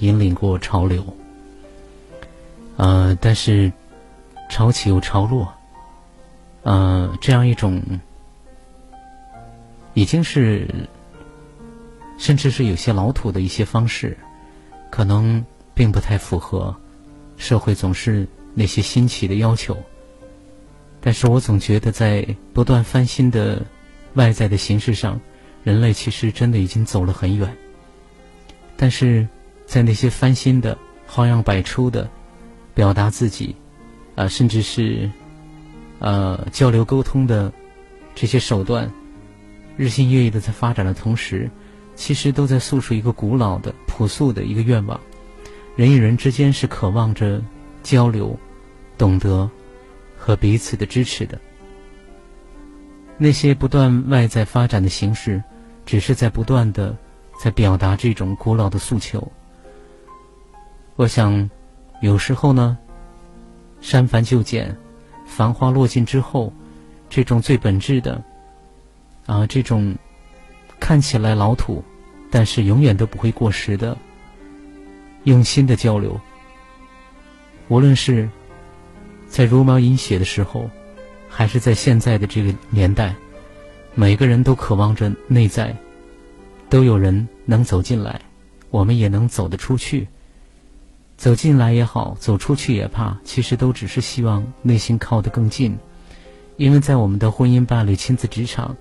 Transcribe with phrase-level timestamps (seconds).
[0.00, 1.02] 引领过潮流，
[2.76, 3.72] 呃，但是
[4.50, 5.50] 潮起又潮落，
[6.62, 7.82] 呃，这样一种
[9.94, 10.68] 已经是
[12.18, 14.16] 甚至是有些老土的一些方式，
[14.90, 15.42] 可能
[15.72, 16.76] 并不太符合
[17.38, 19.74] 社会总是那些新奇的要求。
[21.00, 23.64] 但是我总觉得，在不断翻新的
[24.14, 25.18] 外在的形式上，
[25.64, 27.56] 人类其实真的已经走了很远。
[28.76, 29.26] 但是。
[29.66, 32.08] 在那些翻新的、花样百出的
[32.72, 33.54] 表达自己，
[34.14, 35.10] 啊，甚至是
[35.98, 37.52] 呃交流沟通的
[38.14, 38.90] 这些手段，
[39.76, 41.50] 日新月异的在发展的同时，
[41.94, 44.98] 其实都在诉说一个古老的、朴素的一个愿望：
[45.74, 47.42] 人与人之间是渴望着
[47.82, 48.38] 交流、
[48.96, 49.50] 懂得
[50.16, 51.38] 和彼此的支持的。
[53.18, 55.42] 那些不断外在发展的形式，
[55.84, 56.94] 只是在不断的
[57.42, 59.26] 在表达这种古老的诉求。
[60.96, 61.50] 我想，
[62.00, 62.78] 有时候呢，
[63.82, 64.74] 删繁就简，
[65.26, 66.50] 繁花落尽之后，
[67.10, 68.24] 这种最本质的，
[69.26, 69.94] 啊，这种
[70.80, 71.84] 看起来老土，
[72.30, 73.94] 但是永远都不会过时的
[75.24, 76.18] 用心的交流，
[77.68, 78.26] 无论是
[79.28, 80.70] 在茹毛饮血的时候，
[81.28, 83.14] 还是在现在的这个年代，
[83.94, 85.76] 每个人都渴望着内在
[86.70, 88.18] 都有人能走进来，
[88.70, 90.08] 我们也能走得出去。
[91.16, 95.76] 走进来也好，走出去也罢，其实都只是希望内心靠得更近。
[96.56, 98.76] 因为在我们的婚姻伴侣、亲子、职场，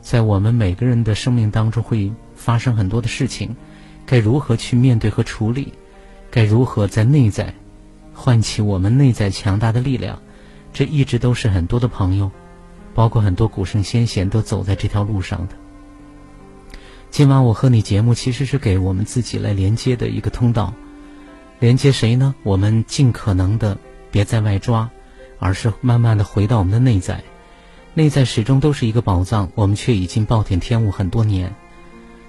[0.00, 3.54] 在我们每个人的生命当中会发生很多的事情，
[4.06, 5.72] 该如何去面对和处理？
[6.30, 7.52] 该如何在内在
[8.14, 10.20] 唤起我们内在强大的力量？
[10.72, 12.30] 这一直都是很多的朋友，
[12.94, 15.54] 包括很多古圣先贤都走在这条路上的。
[17.10, 20.72] 今晚我和你节目其实是给我们自己来连接的一个通道。
[21.60, 22.34] 连接谁呢？
[22.42, 23.76] 我们尽可能的
[24.10, 24.90] 别在外抓，
[25.38, 27.22] 而是慢慢的回到我们的内在。
[27.92, 31.54] 内在始终都是一个宝藏，我们却已经暴殄天物很多年。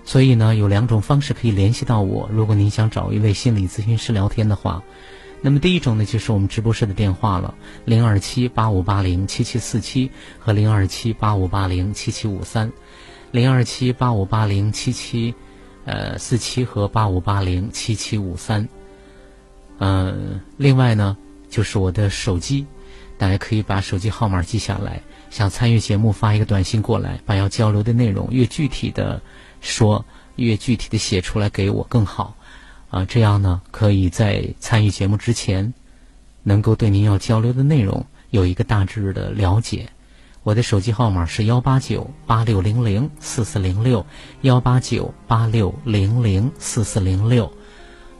[0.04, 2.30] 所以呢，有两种方式可以联系到我。
[2.34, 4.84] 如果您想找一位心理咨询师聊天的话，
[5.40, 7.54] 那么第一种呢，就是我们直播室的电话了：
[7.86, 12.70] 零二七八五八零七七四七和零二七八五八零七七五三，
[13.32, 15.34] 零二七八五八零七七
[15.86, 18.68] 呃四七和八五八零七七五三。
[19.84, 21.18] 嗯，另外呢，
[21.50, 22.68] 就是我的手机，
[23.18, 25.02] 大家可以把手机号码记下来。
[25.32, 29.20] 想参与节目，发一个短信过来，把要交流的内容越具体的
[29.60, 30.06] 说，
[30.36, 32.36] 越具体的写出来给我更好。
[32.92, 35.74] 啊，这样呢，可以在参与节目之前，
[36.44, 39.90] 能够对您要交流的内容有一个大致的了解。
[40.44, 44.06] 我的手机号码是幺八九八六零零四四零六，
[44.42, 47.52] 幺八九八六零零四四零六。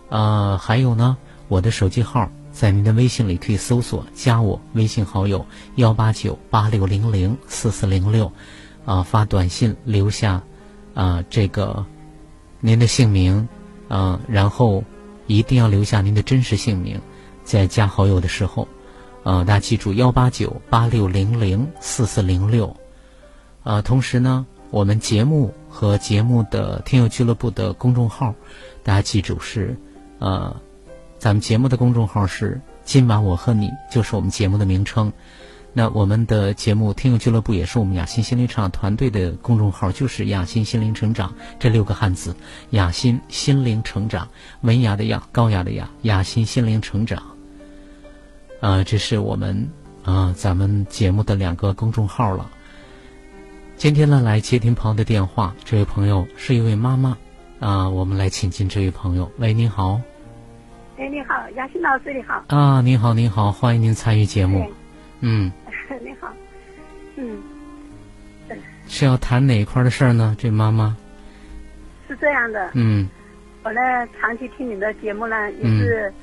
[0.10, 1.16] 呃，还有呢。
[1.52, 5.46] 我的手机号在您的微信里可以搜索，加我微信好友
[5.76, 8.32] 幺八九八六零零四四零六，
[8.86, 10.42] 啊，发短信留下，
[10.94, 11.86] 啊，这个
[12.62, 13.50] 您的姓名，
[13.90, 14.82] 啊，然后
[15.28, 17.02] 一定要留下您的真实姓名，
[17.44, 18.66] 在加好友的时候，
[19.24, 22.74] 啊，大家记住幺八九八六零零四四零六，
[23.64, 28.34] 啊，同时呢，我们节目和节目的听友俱乐部的公众号，
[28.84, 29.78] 大家记住是，
[30.20, 30.56] 呃。
[31.22, 35.14] 咱们节目的公众号是“今晚我和你”，就是我们节目的名称。
[35.72, 42.36] 那我们的节目“听友俱乐部”也是我们雅欣心灵成长团队的公众号，就是“雅欣心灵成长”这六个汉字。
[42.72, 44.28] 雅欣心灵成长，
[44.62, 47.22] 文雅的雅，高雅的雅，雅欣心灵成长。
[48.60, 49.70] 啊，这是我们
[50.04, 52.50] 啊，咱们节目的两个公众号了。
[53.78, 57.16] 今天呢，来接听朋友的电话，这位朋友是一位妈妈
[57.60, 59.32] 啊，我们来请进这位朋友。
[59.38, 60.02] 喂，您好。
[61.02, 62.44] 哎，你好，雅欣老师，你好。
[62.50, 64.72] 啊，您好，您好，欢迎您参与节目。
[65.22, 65.52] 嗯。
[66.00, 66.32] 你好。
[67.16, 67.42] 嗯。
[68.88, 70.36] 是要谈哪一块的事儿呢？
[70.38, 70.96] 这妈妈。
[72.08, 72.70] 是这样的。
[72.76, 73.10] 嗯。
[73.64, 73.82] 我呢，
[74.20, 76.14] 长期听你的节目呢，也是，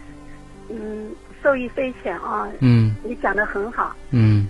[0.69, 1.11] 嗯，
[1.43, 2.49] 受益匪浅啊。
[2.61, 2.95] 嗯。
[3.03, 3.97] 你讲的很好。
[4.13, 4.49] 嗯。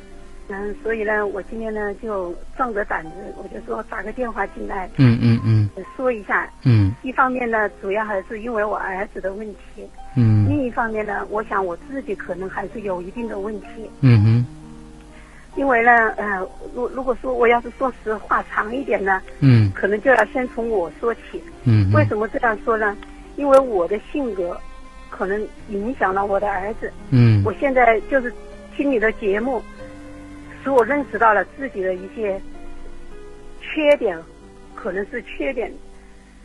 [0.51, 6.49] 嗯，所以呢，我今天呢就壮着胆子，我就说打个电话进来，嗯嗯嗯说一下。
[6.65, 9.85] 嗯一方面呢，主要还是因为我儿子的问题；
[10.17, 13.91] 嗯另一方面呢，我想我自己可能还是有一定的问题。
[14.01, 14.47] 嗯哼
[15.57, 21.43] 因为呢，呃，如如果说我要是说实话长一点呢，嗯可能就要先从我说起。
[21.65, 22.97] 嗯为什么这样说呢？
[23.37, 24.59] 因为我的性格
[25.11, 26.91] 可能影响了我的儿子。
[27.11, 28.33] 嗯我现在就是
[28.77, 29.63] 听你的节目，
[30.63, 32.41] 使我认识到了自己的一些
[33.61, 34.19] 缺点，
[34.75, 35.73] 可能是缺点，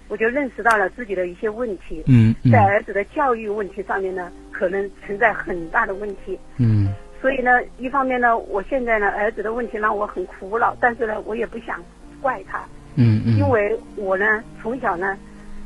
[0.07, 2.51] 我就认识到了自己的一些问题，嗯嗯。
[2.51, 6.37] 在儿子的教育问题上面呢，可能存在很大的问题。
[6.57, 6.93] 嗯。
[7.21, 11.81] 所以呢，一方面呢，我现在呢，儿子的问题让我很苦恼，但是呢，我也不想
[12.21, 12.59] 怪他，
[12.95, 15.17] 嗯嗯，因为我呢，从小呢，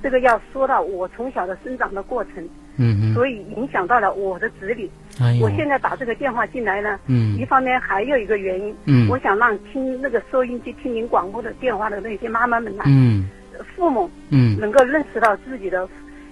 [0.03, 2.47] 这个要说到我从小的生长的过程，
[2.77, 4.89] 嗯嗯，所以影响到了我的子女。
[5.41, 7.35] 我现在打这个电话进来呢，嗯。
[7.37, 9.09] 一方面还有一个原因，嗯。
[9.09, 13.27] 我想让听那个收音机、听您广播的电话的那些妈妈们呢，嗯。
[13.75, 15.87] 父母嗯，能够认识到自己的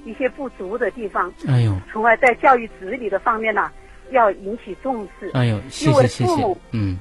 [0.06, 1.76] 一些不足的地方，哎呦。
[1.92, 3.72] 从而在教育子女的方面呢，
[4.12, 5.32] 要引起重视。
[5.34, 7.00] 哎呦，谢因为谢谢谢父母，嗯。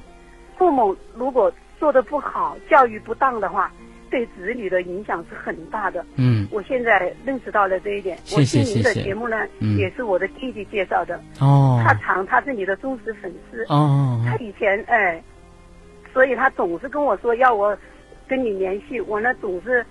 [0.57, 3.71] 父母如果做的不好，教育不当的话，
[4.15, 6.05] 对子女的影响是很大的。
[6.15, 8.17] 嗯我现在认识到了这一点。
[8.23, 11.19] 谢谢我听您的节目呢，嗯也是我的弟弟介绍的。
[11.41, 13.65] 哦他常他是你的忠实粉丝。
[13.67, 15.21] 哦他以前哎，
[16.13, 17.77] 所以他总是跟我说要我
[18.25, 19.85] 跟你联系，我呢总是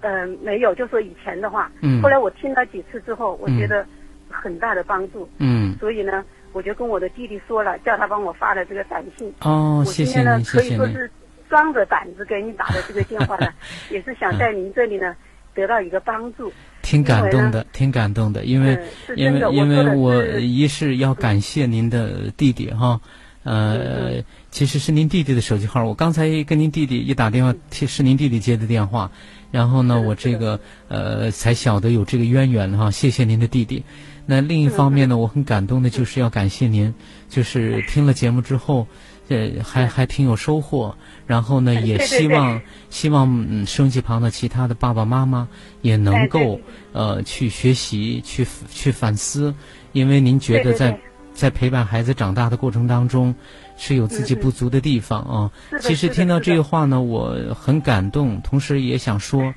[0.00, 1.70] 嗯、没有，就说以前的话。
[1.82, 3.84] 嗯后来我听了几次之后，我嗯觉得
[4.30, 6.24] 很大的帮助，嗯所以呢，
[6.54, 9.30] 我就跟我的弟弟说了，叫他帮我发了这个短信。
[9.42, 11.10] 哦，我谢谢今天呢可以说是
[11.48, 13.48] 装着胆子给你打的这个电话呢，
[13.90, 15.14] 也是想在您这里呢
[15.54, 16.52] 得到一个帮助。
[16.82, 18.74] 挺感动的，挺感动的，因为
[19.08, 23.00] 嗯因为因为我一是要感谢您的弟弟哈，
[23.42, 29.10] 呃嗯，其实是您弟弟的手机号，我刚才跟您弟弟一打电话，是是您弟弟接的电话，
[29.50, 33.84] 然后呢，我这个呃才晓得有这个渊源哈，谢谢您的弟弟。
[34.24, 36.94] 那另一方面呢，我很感动的就是要感谢您，
[37.28, 38.86] 就是听了节目之后，
[39.28, 40.94] 呃，还还挺有收获。
[41.26, 42.60] 然后呢， 也希望
[42.90, 45.48] 希望嗯，收音机旁的其他的爸爸妈妈
[45.82, 46.62] 也能够对。
[46.92, 49.54] 呃去学习、去去反思，
[49.92, 51.08] 因为您觉得在对对对。
[51.38, 53.32] 在陪伴孩子长大的过程当中，
[53.76, 55.52] 是有自己不足的地方啊。
[55.80, 59.54] 其实听到这句话呢，我很感动，同时也想说，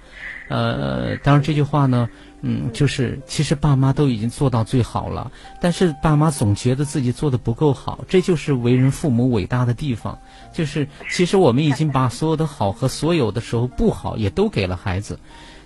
[0.47, 2.07] 呃，当然这句话呢，
[2.41, 10.17] 嗯，就是其实爸妈都已经做到最好了，但是爸妈总觉得自己做的不够好，这就是为人父母伟大的地方。
[10.51, 15.19] 就是其实我们已经把所有的好和所有的时候不好也都给了孩子，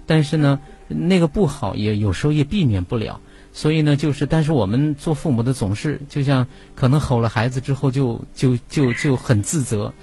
[0.06, 3.22] 但是呢，那个不好也有时候也避免不了。
[3.54, 6.46] 所以呢，就是，但是我们做父母的总是就像
[6.76, 9.94] 可能吼了孩子之后就就就就很自责，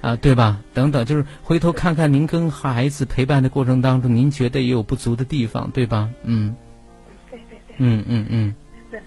[0.00, 0.60] 啊，对吧？
[0.72, 6.08] 等等，就是回头看看您跟孩子陪伴的过程当中，您觉得也有不足的地方，对吧？
[6.22, 6.54] 嗯
[7.30, 7.76] 对对对。
[7.78, 8.54] 嗯嗯嗯
[8.90, 9.02] 是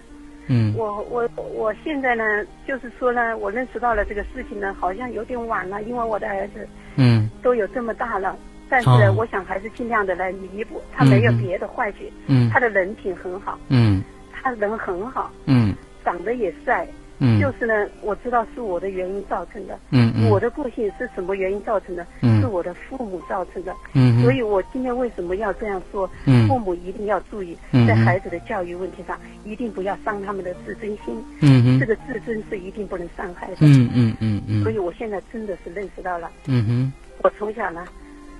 [0.48, 2.24] 嗯我我我现在呢，
[2.66, 8.36] 就是说呢，我认识到了这个事情呢，好像有点晚了，因为我的儿子嗯都有这么大了，
[8.68, 10.82] 但是我想还是尽量的来弥补。
[10.92, 14.02] 他没有别的坏处，嗯他的人品很好，嗯
[14.32, 16.86] 他人很好，嗯长得也帅。
[17.20, 19.78] 嗯就是呢，我知道是我的原因造成的。
[19.90, 22.06] 嗯嗯，我的个性是什么原因造成的？
[22.22, 23.74] 嗯是我的父母造成的。
[23.92, 26.10] 嗯所以我今天为什么要这样说？
[26.26, 31.22] 嗯父母一定要注意，嗯在孩子的教育问题上，一定不要伤他们的自尊心。
[31.40, 33.56] 嗯哼这个自尊是一定不能伤害的。
[33.60, 37.84] 嗯嗯嗯嗯所以我现在真的是认识到了，嗯哼我从小呢，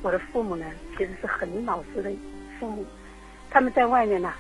[0.03, 0.65] 我的父母呢，
[0.97, 2.11] 其实是很老实的
[2.59, 2.85] 父母，
[3.51, 4.33] 他们在外面呢，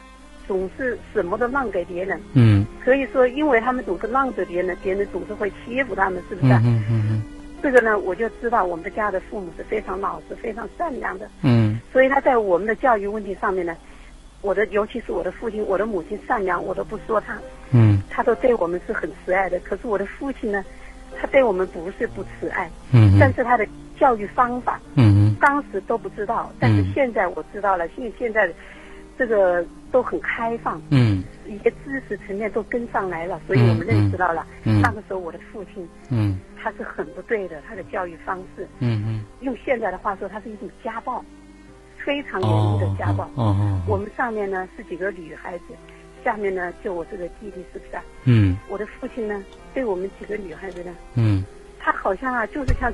[0.51, 2.21] 总是什么都让给别人。
[2.35, 6.53] 嗯所以说，因为他们总是让着别人，别人总是会欺负他们，是不是？
[6.55, 7.23] 嗯嗯嗯
[7.63, 11.31] 这个呢，我就知道我们的家的父母是非常老实、非常善良的。
[11.43, 13.77] 嗯所以他在我们的教育问题上面呢，
[14.41, 17.39] 我的尤其是我的父亲、我的母亲善良，我都不说他，
[17.71, 19.61] 嗯他都对我们是很慈爱的。
[19.61, 20.65] 可是我的父亲呢，
[21.17, 23.65] 他对我们不是不慈爱，嗯但是他的
[23.97, 28.51] 教育方法嗯当时都不知道，但是现在我知道了，因为现在
[29.19, 34.47] 这个都很开放，嗯一些知识层面都跟上来了，所以我们认识到了。
[34.65, 41.25] 嗯那个时候我的父亲嗯他是很不对的，他的教育方式，嗯嗯用现在的话说，他是一种家暴，
[42.05, 43.25] 非常严厉的家暴。
[43.35, 45.65] 哦哦我们上面呢是几个女孩子，
[46.25, 48.03] 下面呢就我这个弟弟，是不是啊？
[48.25, 49.43] 嗯我的父亲呢
[49.75, 51.45] 对我们几个女孩子呢，嗯
[51.79, 52.93] 他好像啊就是像，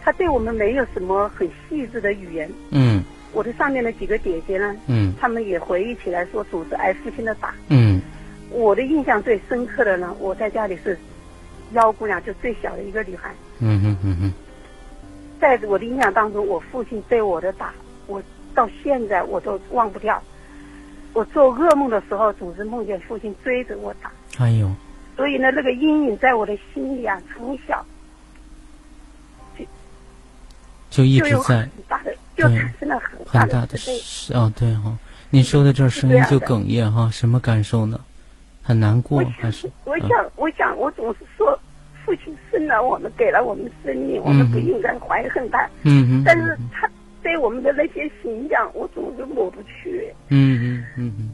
[0.00, 2.50] 他对我们没有什么很细致的语言。
[2.70, 7.54] 嗯我的上面的几个姐姐呢，嗯她们也回忆起来说，组织挨父亲的打。
[7.68, 8.00] 嗯
[8.50, 10.98] 我的印象最深刻的呢，我在家里是
[11.72, 13.30] 幺姑娘，就最小的一个女孩。
[13.58, 14.32] 嗯哼嗯哼
[15.40, 17.72] 在我的印象当中，我父亲对我的打，
[18.06, 18.22] 我
[18.54, 20.20] 到现在我都忘不掉。
[21.12, 24.70] 我做噩梦的时候，总是梦见父亲追着我打，哎呦，
[25.16, 27.84] 所以呢，那个阴影在我的心里啊，从小
[30.90, 33.96] 就一直就有很在大的，就产生了很大的的慈悲。
[33.98, 34.96] 是哦，对哈、
[35.30, 38.00] 你说到这儿声音就哽咽哈、什么感受呢？
[38.62, 39.70] 很难过还是，？
[39.84, 41.58] 我嗯想，我想，我总是说，
[42.04, 45.66] 父亲生了我们，给了我们生命，我们不嗯应该怀恨他。
[45.84, 46.88] 嗯嗯，但是他
[47.22, 50.12] 对我们的那些形象，我总是抹不去。
[50.28, 51.30] 嗯嗯嗯嗯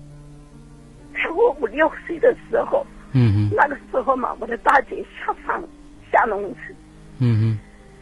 [1.13, 5.61] 在我五六岁的时候，嗯嗯那个时候嘛，我的大姐下放
[6.13, 6.77] 下农村，
[7.19, 7.59] 嗯嗯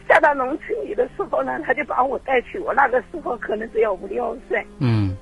[0.07, 2.59] 下到农村里的时候呢，他就把我带去。
[2.59, 5.15] 我那个时候可能只有五六岁，嗯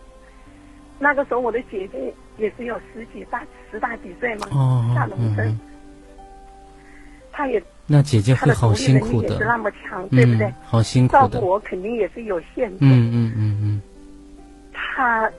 [0.99, 5.59] 那个时候我的姐姐也是有十几大十大几岁嘛，哦下农村，嗯嗯，
[7.31, 10.45] 她也那姐姐会好辛苦的，也是那么强，对不对？
[10.47, 12.77] 嗯，好辛苦的照顾，我肯定也是有限制。
[12.81, 13.81] 嗯嗯嗯嗯
[14.73, 15.31] 他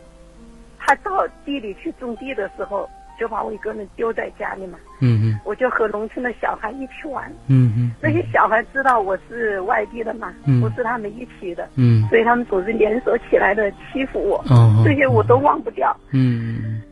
[0.78, 2.88] 他到地里去种地的时候，
[3.18, 7.30] 就把我一个人丢在家里嘛，嗯嗯我就和农村的小孩一起玩。
[7.48, 10.60] 嗯嗯那些小孩知道我是外地的嘛，嗯。
[10.60, 12.02] 不是他们一起的，嗯。
[12.08, 15.96] 所以他们总是联手起来的欺负我，哦，这些我都忘不掉。
[16.10, 16.58] 嗯。
[16.64, 16.82] 嗯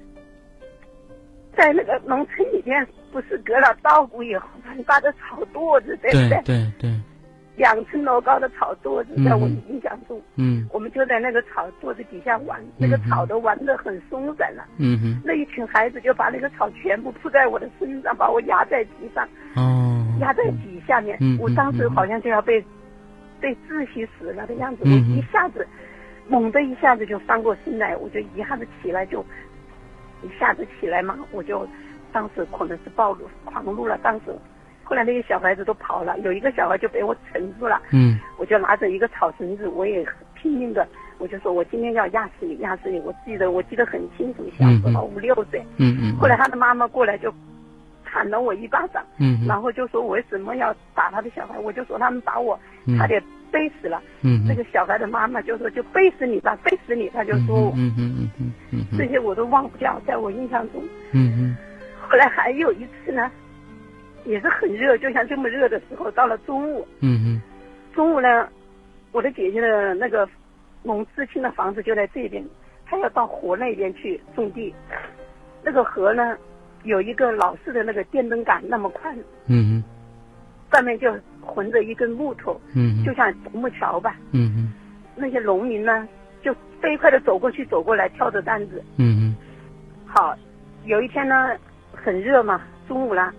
[1.56, 6.28] 在那个农村里面，不是割了稻谷以后，很大的草垛子，对不对？
[6.28, 6.42] 对？
[6.44, 6.90] 对对，
[7.60, 14.64] 两层楼高的草垛子，在我的印象中，嗯我们就在那个草垛子底下玩，那个草都玩得很松散了。
[14.78, 21.18] 嗯哼那一群孩子就把那个草全部铺在我的身上，把我压在地上，哦，压在底下面。
[21.20, 22.64] 嗯我当时好像就要被
[23.42, 25.68] 被窒息死了的样子，嗯我一下子
[26.28, 29.22] 猛地一下子就翻过身来，我就一下子起来就
[30.22, 31.68] 一下子起来嘛，我就
[32.10, 34.34] 当时可能是暴露狂怒了，当时。
[34.90, 40.04] 后来那些小孩子都跑了，有一个小孩就被我沉住了，嗯我就拿着一个草绳子，我也
[40.34, 40.84] 拼命的，
[41.18, 42.98] 我就说我今天要压死你，压死你。
[43.04, 45.62] 我记得我记得很清楚，小时候五六岁。
[45.76, 47.32] 嗯嗯，后来他的妈妈过来就
[48.02, 54.02] 喊了我一巴掌，嗯然后就说为什么要打他的小孩，我就说他们把我嗯差点背死了。
[54.22, 60.82] 嗯这个小孩的妈妈就说就背死你吧，背死你，他就说嗯嗯嗯嗯嗯这些我都忘不掉，在我印象中。
[61.12, 61.56] 嗯嗯
[62.08, 63.30] 后来还有一次呢，
[64.30, 67.42] 也是很热，就像这么热的时候，到了中午，嗯嗯
[67.92, 68.48] 中午呢，
[69.10, 70.28] 我的姐姐的那个
[70.84, 72.44] 农知青的房子就在这边，
[72.86, 74.72] 她要到河那边去种地。
[75.64, 76.38] 那个河呢，
[76.84, 79.16] 有一个老式的那个电灯杆那么宽，
[79.48, 79.82] 嗯
[80.72, 84.16] 上面就横着一根木头，嗯就像独木桥吧。
[84.32, 84.72] 嗯
[85.16, 86.08] 那些农民呢，
[86.40, 88.80] 就飞快的走过去，走过来，挑着担子。
[88.96, 89.34] 嗯
[90.06, 90.36] 好，
[90.84, 91.56] 有一天呢，
[91.92, 93.34] 很热嘛，中午了，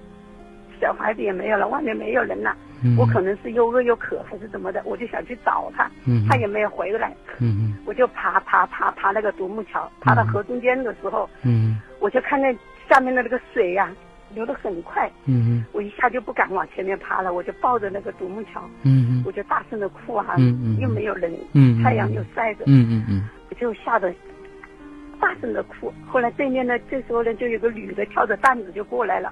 [0.81, 2.53] 小孩子也没有了，外面没有人了。
[2.83, 7.15] 嗯，我可能是又饿又渴还是怎么的，我就想去找他，嗯他也没有回来。
[7.39, 12.57] 嗯我就爬爬爬爬那个独木桥，爬到河中间的时候，嗯我就看见
[12.89, 13.93] 下面的那个水呀、
[14.33, 20.35] 流得很快，嗯我一下就不敢往前面爬了，我就抱着那个独木桥，嗯我就大声的哭啊，
[20.79, 22.65] 又没有人，嗯太阳又晒着，
[23.49, 24.11] 我就吓得
[25.19, 25.93] 大声的哭。
[26.07, 29.31] 后来对面呢，这时候呢，就有个女的挑着担子就过来了，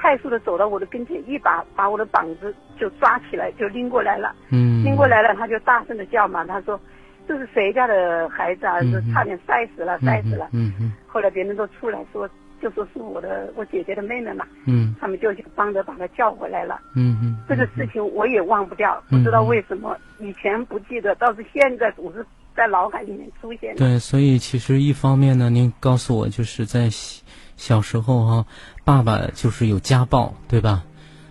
[0.00, 4.32] 快速的走到我的跟前，一把把我的膀子就抓起来，就拎过来了。
[4.52, 6.78] 嗯，拎过来了，他就大声的叫嘛，他说。
[7.26, 8.78] 这是谁家的孩子啊？
[8.80, 10.48] 嗯说差点摔死了，摔死了。
[10.54, 12.26] 嗯嗯后来别人都出来说，
[12.60, 16.80] 就说是我的我姐姐的妹妹嘛，嗯他们就帮着把她叫回来了。
[16.94, 22.24] 嗯嗯，这个事情我也忘不掉，不知道为什么以前不记得，倒是现在总是
[22.56, 23.74] 在脑海里面出现。
[23.76, 27.22] 对，所以其实一方面呢，您告诉我就是在小
[27.56, 28.46] 小时候哈、
[28.84, 30.84] 爸爸就是有家暴，对吧？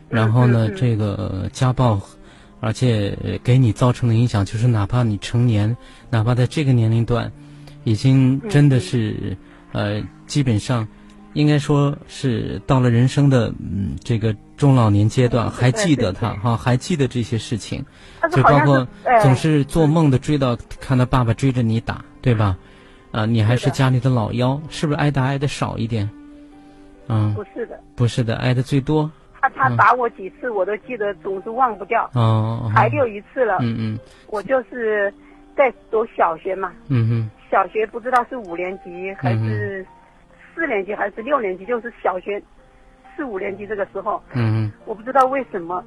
[0.10, 2.00] 然后呢，嗯嗯这个家暴，
[2.62, 5.75] 而且呃给你造成的影响就是，哪怕你成年，
[6.10, 7.31] 哪怕在这个年龄段，
[7.84, 9.36] 已经真的是、
[9.74, 10.88] 呃，基本上
[11.38, 17.86] 应该说是到了人生的嗯这个中老年阶段，还记得他哈，还记得这些事情。
[18.32, 18.86] 就包括
[19.22, 22.58] 总是做梦的追到，看到爸爸追着你打，对吧？
[23.12, 26.10] 啊，你还是家里的老幺，是不是挨打挨的少一点？
[27.08, 29.10] 嗯，不是的，不是的，挨的最多。
[29.39, 29.77] 他他嗯。
[29.77, 32.10] 打我几次我都记得，总是忘不掉。
[32.13, 34.00] 哦，还有一次了，嗯嗯。
[34.27, 35.13] 我就是
[35.56, 39.86] 在读小学嘛，嗯嗯小学不知道是五年级还是
[40.58, 42.42] 四年级还是六年级，就是小学
[43.16, 45.84] 四五年级这个时候，嗯我不知道为什么，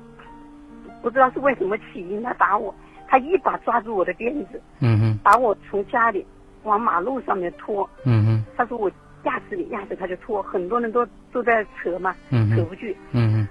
[1.02, 2.72] 不知道是为什么起因，他打我，
[3.08, 6.24] 他一把抓住我的辫子，嗯嗯把我从家里
[6.62, 7.82] 往马路上面拖。
[8.04, 8.88] 嗯嗯他说我
[9.24, 12.96] 压死你，压死他就拖，很多人都都在扯嘛，嗯嗯扯不去。
[13.10, 13.48] 嗯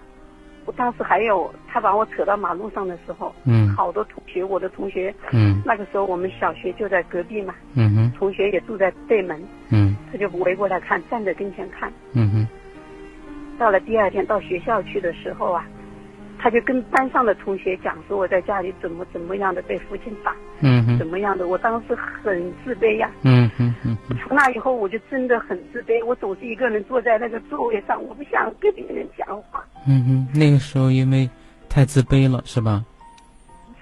[0.72, 3.70] 当时还有他把我扯到马路上的时候，嗯。
[3.76, 5.62] 好多同学，我的同学，嗯。
[5.66, 8.12] 那个时候我们小学就在隔壁嘛，嗯哼。
[8.18, 9.96] 同学也住在对门，嗯。
[10.12, 11.92] 他就围过来看，站在跟前看。
[12.14, 12.48] 嗯哼。
[13.58, 15.66] 到了第二天到学校去的时候啊，
[16.40, 29.64] 他就跟班上的同学讲说我在家里怎么怎么样的被父亲打，嗯哼怎么样的，我当时很自卑呀、嗯哼嗯从那以后我就真的很自卑，我总是一个人坐在那个座位上，我不想跟别人讲话。
[29.86, 31.30] 嗯哼，那个时候因为
[31.68, 32.84] 太自卑了，是吧？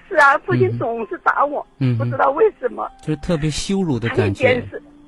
[0.08, 2.90] 是啊，父亲嗯总是打我，嗯不知道为什么。
[3.02, 4.62] 就是特别羞辱的感觉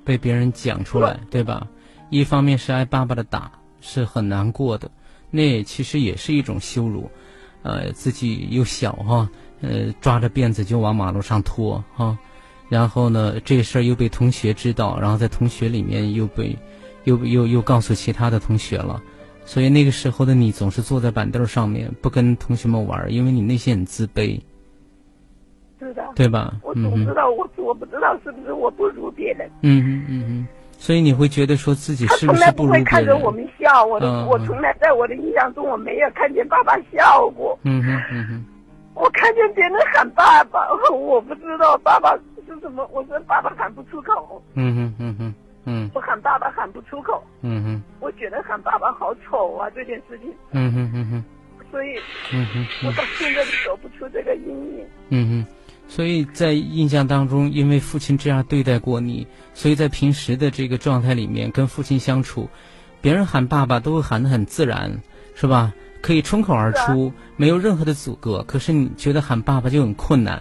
[0.05, 1.67] 被别人讲出来，对吧？
[2.11, 4.91] 一方面是挨爸爸的打，是很难过的，
[5.31, 7.11] 那其实也是一种羞辱。
[7.63, 9.29] 呃，自己又小哈，
[9.61, 12.17] 呃，抓着辫子就往马路上拖哈，
[12.69, 16.57] 然后呢，这事儿又被同学知道，然后在同学里面又被，
[17.05, 19.03] 又又又告诉其他的同学了。
[19.45, 24.41] 所以那个时候的你总是坐在板凳上面，不跟同学们玩儿，因为你内心很自卑，
[25.81, 26.55] 是的，对吧？
[26.63, 29.51] 我总知道我我不知道是不是我不如别人。
[29.63, 30.47] 嗯嗯嗯哼，
[30.81, 32.85] 所以你会觉得说自己他是不是从来不会不如别人？
[32.85, 34.27] 看着我们笑，我的、嗯嗯。
[34.27, 37.57] 我从来在我的印象中我没有看见爸爸笑过。
[37.65, 38.45] 嗯哼嗯哼。
[38.95, 40.61] 我看见别人喊爸爸，
[40.91, 45.35] 我不知道爸爸是什么，我说爸爸喊不出口，嗯哼嗯哼
[45.67, 45.91] 嗯。
[45.95, 47.83] 我喊爸爸喊不出口，嗯哼。
[48.01, 51.25] 我觉得喊爸爸好丑啊这件事情，嗯哼嗯哼。
[51.71, 51.95] 所以
[52.33, 54.85] 嗯哼我到现在都走不出这个阴影。
[55.11, 55.60] 嗯哼，
[55.91, 62.49] 所以在印象当中，因为父亲这样对待过你，所以在平时的这个状态里面跟父亲相处，
[63.01, 65.01] 别人喊爸爸都会喊得很自然，
[65.35, 65.75] 是吧？
[66.01, 68.45] 可以冲口而出，没有任何的阻隔。
[68.45, 70.41] 可是你觉得喊爸爸就很困难，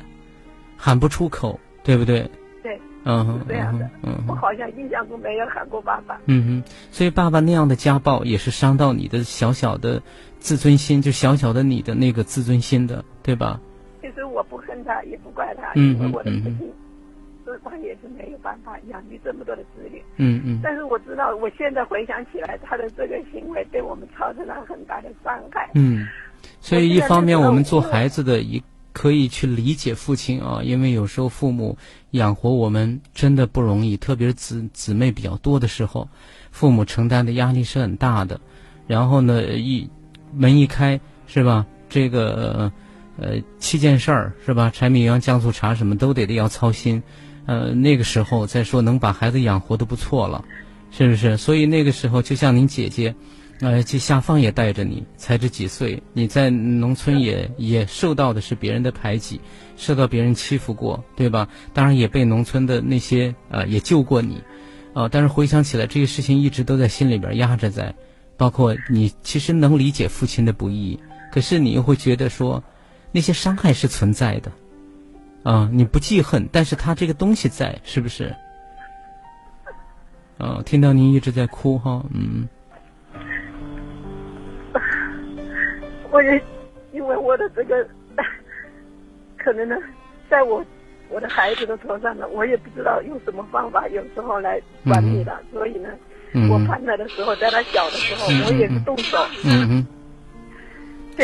[0.78, 2.30] 喊不出口，对不对？
[2.62, 6.22] 对，嗯哼是这样的嗯我好像印象中没有喊过爸爸。
[6.28, 10.04] 嗯哼，所以爸爸那样的家暴也是伤到你的小小的
[10.38, 13.60] 自尊心，就小小的你的那个自尊心的，对吧？
[14.02, 16.72] 其实我不恨他，也不怪他，嗯因为我的父亲，
[17.46, 20.02] 是他也是没有办法养育这么多的子女。
[20.18, 25.70] 嗯嗯但是我知道，我现在回想起来，他的这个行为对我们造成了很大的伤害。
[25.74, 26.08] 嗯，
[26.62, 28.62] 所以一方面我们做孩子的一
[28.94, 31.78] 可以去理解父亲啊，因为有时候父母
[32.12, 36.08] 养活我们真的不容易，特别是姊姊妹比较多的时候，
[36.52, 38.40] 父母承担的压力是很大的。
[38.88, 39.90] 然后呢，一
[40.34, 41.66] 门一开是吧？
[41.88, 42.72] 这个
[43.22, 44.72] 呃七件事儿是吧？
[44.74, 47.02] 柴米油盐酱醋茶什么都得得要操心。
[47.46, 50.46] 呃，那个时候再说能把孩子养活都不错了，
[50.92, 51.36] 是不是？
[51.38, 53.14] 所以那个时候就像您姐姐。
[53.62, 59.42] 呃，这下放也带着你，才这几岁，你在农村也也受到的是别人的排挤，
[59.76, 61.46] 受到别人欺负过，对吧？
[61.74, 64.42] 当然也被农村的那些呃也救过你，
[64.94, 67.94] 呃，但是回想起来，这个事情一直都在心里边压着在，
[68.38, 70.98] 包括你其实能理解父亲的不易，
[71.30, 72.64] 可是你又会觉得说，
[73.12, 74.52] 那些伤害是存在的，
[75.44, 78.36] 啊、你不记恨，但是他这个东西在，是不是？
[80.38, 82.48] 啊、听到您一直在哭哈，嗯。
[86.12, 86.42] 我也
[86.92, 87.88] 因为我的这个，
[89.38, 89.76] 可能呢，
[90.30, 90.66] 在我
[91.10, 95.90] 我的孩子的头上呢，我也不知道用什么方法，有时候来管理他，所以呢，
[96.34, 99.88] 嗯我判他的时候，在他小的时候，嗯我也是动手，嗯哼，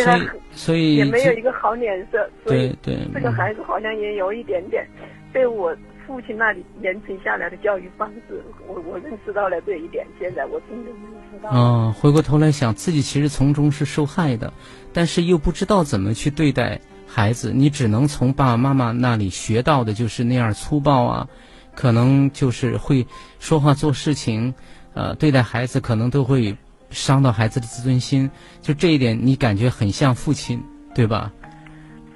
[0.04, 4.86] 所以所以也没有一个好脸色，所对以对，这个嗯孩子好像也有一点点
[5.32, 11.00] 被我父亲那里延承下来的教育方式，我我认识到了这一点，现在我真的认
[11.32, 11.58] 识到了。
[11.58, 14.54] 啊，回过头来想，自己其实从中是受害的，
[14.94, 21.28] 但是又不知道怎么去对待孩子，你只能从爸爸妈妈那里学到的就是那样粗暴啊，
[21.76, 23.06] 可能就是会
[23.40, 24.54] 说话做事情，
[24.94, 26.56] 呃，对待孩子可能都会
[26.96, 28.32] 伤到孩子的自尊心，
[28.62, 30.64] 就这一点你感觉很像父亲，
[30.96, 31.32] 对吧？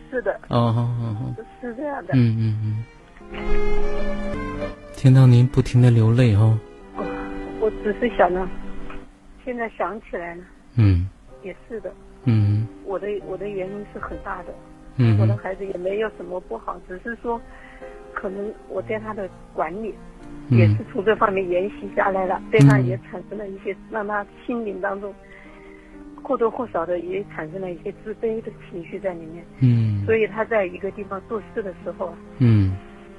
[0.09, 2.13] 是的，哦，是这样的。
[2.15, 2.83] 嗯嗯
[3.33, 3.43] 嗯，
[4.95, 6.57] 听到您不停的流泪哦，
[7.59, 8.49] 我只是想呢，
[9.45, 10.43] 现在想起来了，
[10.75, 11.07] 嗯。
[11.43, 12.67] 也是的，嗯。
[12.85, 14.53] 我的我的原因是很大的，
[14.97, 15.19] 嗯。
[15.19, 17.39] 我的孩子也没有什么不好，只是说，
[18.13, 19.93] 可能我对他的管理
[20.49, 25.13] 也嗯是从这方面沿袭下来了，对他也产生了一些让他心灵当中
[26.21, 30.03] 或多或少的也产生了一些自卑的情绪在里面，嗯。
[30.05, 32.75] 所以他在一个地方做事的时候啊，嗯。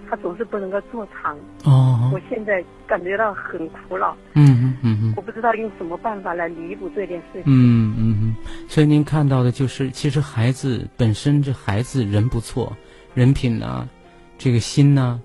[0.09, 1.39] 他总是不能够做长。
[1.65, 2.11] 哦。
[2.13, 5.15] 我现在感觉到很苦恼，嗯嗯嗯嗯。
[5.17, 7.43] 我不知道用什么办法来弥补这件事情。
[7.47, 8.35] 嗯嗯嗯，
[8.67, 12.77] 所以您看到的就是，其实孩子本身这孩子人不错，
[13.15, 13.89] 人品呐、
[14.37, 15.21] 这个心呐、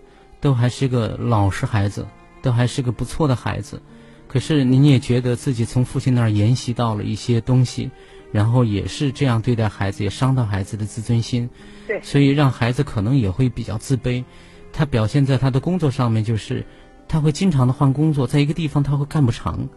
[0.45, 2.05] 都还是个老实孩子，
[2.43, 3.81] 都还是个不错的孩子。
[4.27, 7.89] 可是您也觉得自己从父亲那儿沿袭到了一些东西，
[8.31, 11.49] 然后也是这样对待孩子，也伤到孩子的自尊心，
[11.87, 14.23] 对，所以让孩子可能也会比较自卑。
[14.71, 16.63] 他表现在他的工作上面，就是
[17.07, 19.67] 他会经常的换工作，在一个地方他会干不长，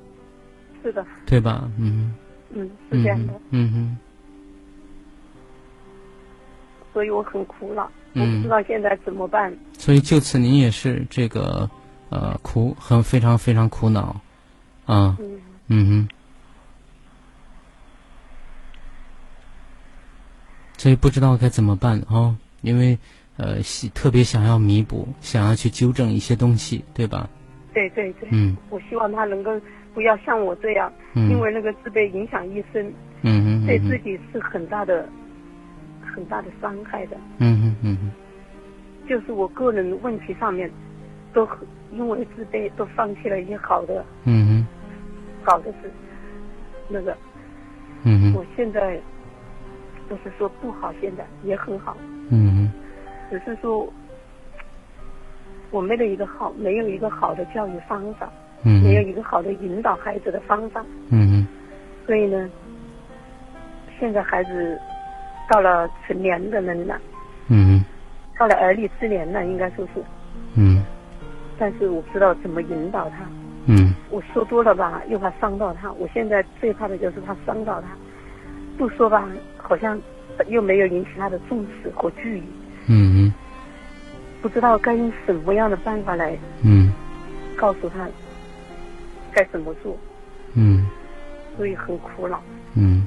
[0.82, 1.70] 是的，对吧？
[1.78, 2.14] 嗯
[2.52, 3.96] 嗯，是这样的，嗯哼，
[6.92, 8.42] 所以我很苦恼，我嗯。
[8.42, 9.52] 不知道现在怎么办。
[9.78, 11.68] 所以就此您也是这个
[12.10, 14.20] 呃苦很非常非常苦恼。
[14.86, 16.08] 啊，嗯，嗯哼，
[20.78, 22.98] 所以不知道该怎么办哦，因为
[23.36, 23.56] 呃
[23.92, 27.28] 特别想要弥补，想要去纠正一些东西，对吧？
[27.74, 28.56] 对对对，嗯。
[28.70, 29.60] 我希望他能够
[29.92, 32.82] 不要像我这样，嗯，因为那个自卑影响一生，
[33.20, 33.88] 嗯嗯哼。
[33.90, 35.06] 自己是很大的、
[36.18, 37.16] 很大的伤害的。
[37.38, 38.10] 嗯嗯嗯嗯。
[39.08, 40.68] 就是我个人问题上面，
[41.32, 41.48] 都
[41.92, 44.66] 因为自卑，都放弃了一些好的、嗯嗯。
[45.44, 45.90] 好的是。
[46.88, 47.12] 那个，
[48.02, 48.32] 嗯嗯。
[48.32, 49.00] 哼我现在
[50.08, 51.96] 不是说不好，现在也很好，
[52.30, 52.72] 嗯哼
[53.30, 53.86] 只是说
[55.70, 58.28] 我没有一个好，没有一个好的教育方法，
[58.64, 60.84] 嗯没有一个好的引导孩子的方法。
[61.10, 61.48] 嗯哼
[62.06, 62.50] 所以呢，
[64.00, 64.80] 现在孩子
[65.48, 67.00] 到了成年的人了，
[67.48, 67.84] 嗯。
[68.38, 70.02] 到了而立之年了，应该说是，
[70.54, 70.84] 嗯
[71.58, 73.16] 但是我不知道怎么引导他。
[73.66, 73.94] 嗯。
[74.10, 75.90] 我说多了吧，又怕伤到他。
[75.92, 77.88] 我现在最怕的就是怕伤到他，
[78.76, 80.00] 不说吧，好像
[80.46, 82.42] 又没有引起他的重视和注意，
[82.86, 83.32] 嗯。
[84.40, 86.92] 不知道该用什么样的办法来嗯。
[87.56, 88.08] 告诉他
[89.32, 89.96] 该怎么做，
[90.54, 90.86] 嗯。
[91.56, 92.40] 所以很苦恼。
[92.74, 93.04] 嗯，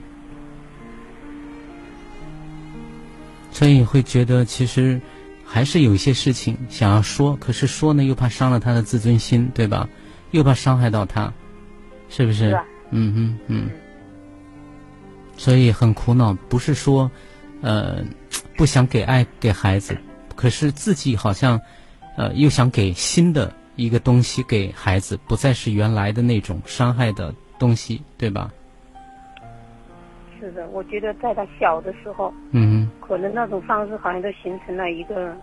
[3.62, 5.00] 所以会觉得其实
[5.46, 9.88] 还是有一些事情想要说，可是说呢又怕伤了他的自尊心，对吧？
[10.32, 11.32] 又怕伤害到他，
[12.10, 12.56] 是不是？
[12.90, 13.70] 嗯嗯嗯。
[15.38, 17.12] 所以很苦恼，不是说，
[17.62, 18.04] 呃，
[18.58, 19.96] 不想给爱给孩子，
[20.36, 21.62] 可是自己好像，
[22.18, 28.52] 呃，又想给新的一个东西给孩子，不再是原来的那种伤害的东西，对吧？
[30.42, 35.36] 是的，我觉得在他小的时候，嗯可能那种方式好像都形成了一个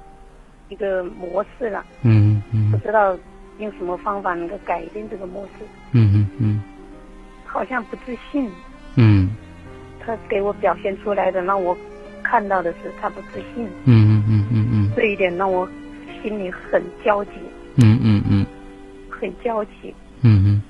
[0.69, 3.17] 一个模式了，嗯嗯不知道
[3.59, 5.65] 用什么方法能够改变这个模式。
[5.93, 6.63] 嗯嗯嗯
[7.47, 8.51] 好像不自信，
[8.97, 9.31] 嗯。
[10.05, 11.77] 他给我表现出来的，让我
[12.23, 15.69] 看到的是他不自信，嗯嗯嗯嗯嗯这一点让我
[16.23, 17.31] 心里很焦急，
[17.77, 18.47] 嗯嗯嗯。
[19.11, 19.95] 很焦急。
[20.23, 20.63] 嗯嗯，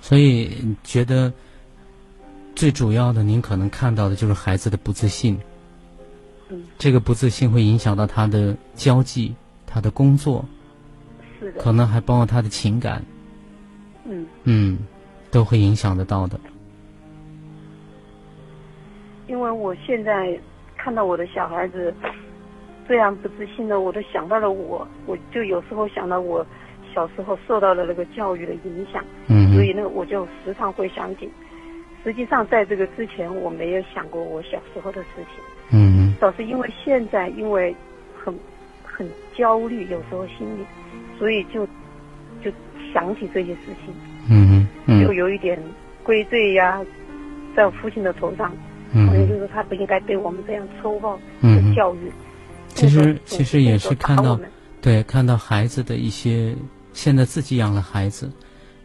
[0.00, 1.32] 所以觉得
[2.54, 5.38] 最主要的，您可能看到的就是孩子的不自信。
[6.48, 9.34] 嗯，这个不自信会影响到他的交际、
[9.66, 10.44] 他的工作，
[11.40, 13.02] 是的，可能还包括他的情感，
[14.04, 14.78] 嗯，嗯，
[15.30, 16.38] 都会影响得到的。
[19.26, 20.38] 因为我现在
[20.76, 21.92] 看到我的小孩子
[22.86, 26.46] 这样不自信的，我都想到了我，我就有时候想到我
[26.94, 31.28] 小时候受到了那个教育的影响，嗯所以呢，我就时常会想起。
[32.04, 35.42] 实际上，在这个之前，我没有想过我小时候的事情。
[35.72, 37.74] 嗯倒是因为现在因为
[38.22, 38.32] 很
[38.84, 40.64] 很焦虑，有时候心里，
[41.18, 41.66] 所以就
[42.44, 42.52] 就
[42.92, 43.94] 想起这些事情，
[44.28, 45.58] 嗯嗯就有一点
[46.02, 46.80] 归罪呀，
[47.56, 48.50] 在我父亲的头上，
[48.92, 52.12] 好像就嗯是他不应该对我们这样粗暴嗯的教育。
[52.68, 54.38] 其实其实也是看到
[54.82, 56.54] 对，看到孩子的一些，
[56.92, 58.30] 现在自己养了孩子，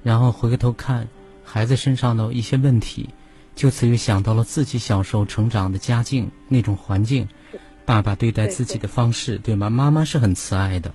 [0.02, 1.08] 然后回过头看
[1.52, 3.10] 孩子身上的一些问题，
[3.56, 7.28] 就此又想到了自己小时候成长的家境那种环境，
[7.86, 9.68] 爸爸对待自己的方式，对吗？
[9.68, 10.94] 妈妈是很慈爱的，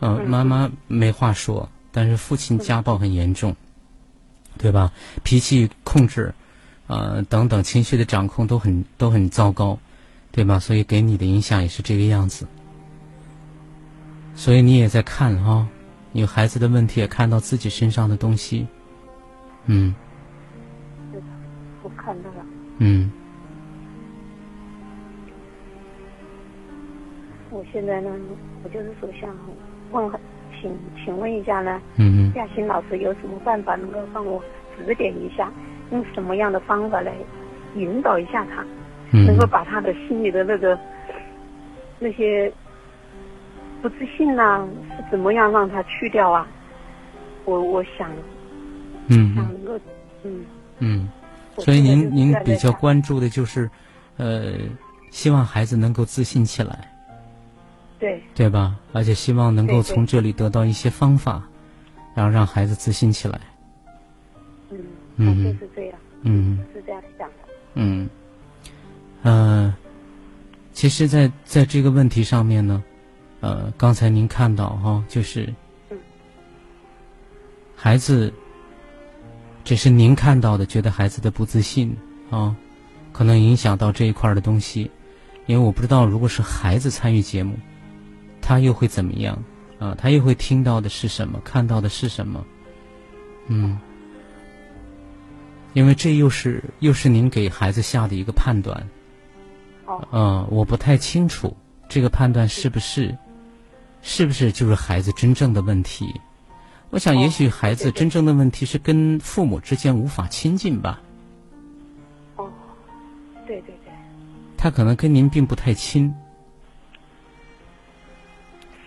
[0.00, 3.54] 呃，嗯妈妈没话说，但是父亲家暴很严重，
[4.56, 4.90] 对吧？
[5.22, 6.34] 脾气控制，
[6.86, 9.78] 呃，等等情绪的掌控都很都很糟糕，
[10.32, 10.58] 对吧？
[10.58, 12.46] 所以给你的影响也是这个样子。
[14.34, 15.68] 所以你也在看啊、
[16.14, 18.66] 有孩子的问题，也看到自己身上的东西，
[19.66, 19.94] 嗯。
[21.12, 21.26] 是的，
[21.82, 22.44] 我看到了。
[22.78, 23.10] 嗯。
[27.50, 28.10] 我现在呢，
[28.64, 29.30] 我就是说想
[29.92, 30.10] 问，
[30.60, 34.42] 请请问一下呢，嗯亚欣老师有什么办法能够帮我
[34.76, 35.52] 指点一下，
[35.92, 37.12] 用什么样的方法来
[37.76, 38.64] 引导一下他，
[39.12, 39.24] 嗯。
[39.24, 40.76] 能够把他的心里的那个
[42.00, 42.52] 那些
[43.80, 46.44] 不自信呐、是怎么样让他去掉啊？
[47.44, 48.10] 我我想
[49.08, 49.34] 嗯嗯。
[49.36, 49.53] 想
[50.24, 50.44] 嗯，
[50.78, 51.08] 嗯，
[51.58, 53.70] 所以您您比较关注的就是，
[54.16, 54.54] 呃，
[55.10, 56.90] 希望孩子能够自信起来，
[57.98, 58.22] 对。
[58.34, 58.76] 对吧？
[58.92, 61.42] 而且希望能够从这里得到一些方法，
[62.14, 63.40] 然后让孩子自信起来。
[64.70, 64.78] 嗯，
[65.16, 66.58] 嗯他就是这样，嗯。
[66.74, 67.34] 是这样想的。
[67.74, 68.08] 嗯，
[69.22, 69.74] 呃，
[70.72, 72.82] 其实，在在这个问题上面呢，
[73.40, 75.52] 呃，刚才您看到哈，就是
[77.76, 78.32] 孩子，
[79.64, 81.96] 这是您看到的，觉得孩子的不自信
[82.30, 82.54] 啊，
[83.12, 84.90] 可能影响到这一块的东西，
[85.46, 87.54] 因为我不知道，如果是孩子参与节目，
[88.42, 89.42] 他又会怎么样
[89.78, 89.94] 啊？
[89.96, 91.40] 他又会听到的是什么？
[91.42, 92.44] 看到的是什么？
[93.48, 93.78] 嗯。
[95.72, 98.86] 因为这又是又是您给孩子下的一个判断，
[99.86, 101.56] 哦，嗯，我不太清楚
[101.88, 103.12] 这个判断是不是，
[104.00, 106.14] 是不是就是孩子真正的问题？
[106.90, 111.00] 我想，也许孩子真正的问题是跟父母之间无法亲近吧。
[112.36, 112.48] 哦，
[113.46, 113.92] 对对对。
[114.56, 116.14] 他可能跟您并不太亲。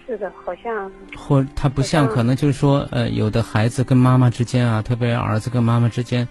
[0.06, 0.90] 是的，好像。
[1.18, 6.28] 或他不像，可能就是说，呃，有的孩子跟妈妈之间啊，特别儿子跟妈妈之间。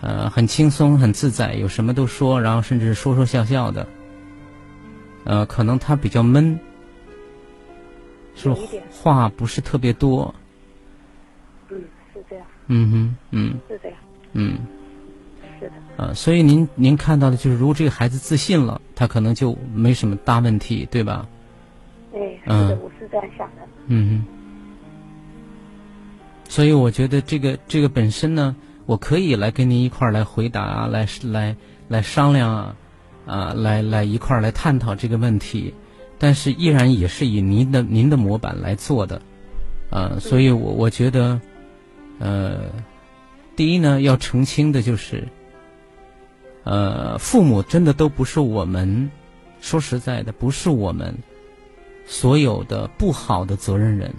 [0.00, 3.88] 呃，很轻松，很自在，有什么都说，然后甚至说说笑笑的。
[5.24, 6.60] 呃，可能他比较闷，
[8.36, 8.56] 说
[8.92, 10.32] 话不是特别多。
[12.28, 12.46] 嗯，是这样。
[12.68, 13.58] 嗯哼，嗯。
[13.68, 13.98] 是这样。
[14.32, 14.58] 嗯。
[15.58, 15.72] 是的。
[15.96, 21.26] 呃，所以您您看到的就是，如果这个孩子自信了，他可能就没什么大问题，对吧？
[22.12, 23.62] 对，是的，我是这样想的。
[23.86, 24.24] 嗯哼。
[26.48, 28.54] 所以我觉得这个这个本身呢。
[28.86, 31.54] 我可以来跟您一块儿来回答啊，来来
[31.88, 32.76] 来商量啊，
[33.26, 35.74] 啊，来来一块儿来探讨这个问题，
[36.18, 39.20] 但是依然也是以您的您的模板来做的，
[39.90, 41.38] 啊，所以我我觉得，
[42.18, 42.64] 呃，
[43.56, 45.28] 第一呢，要澄清的就是，
[46.64, 49.10] 呃，父母真的都不是我们，
[49.60, 51.16] 说实在的，不是我们
[52.06, 54.14] 所有的不好的责任人，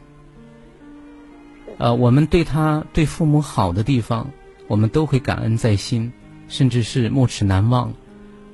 [1.77, 4.29] 呃，我们对他对父母好的地方。
[4.67, 6.13] 我们都会感恩在心，
[6.47, 7.91] 甚至是没齿难忘，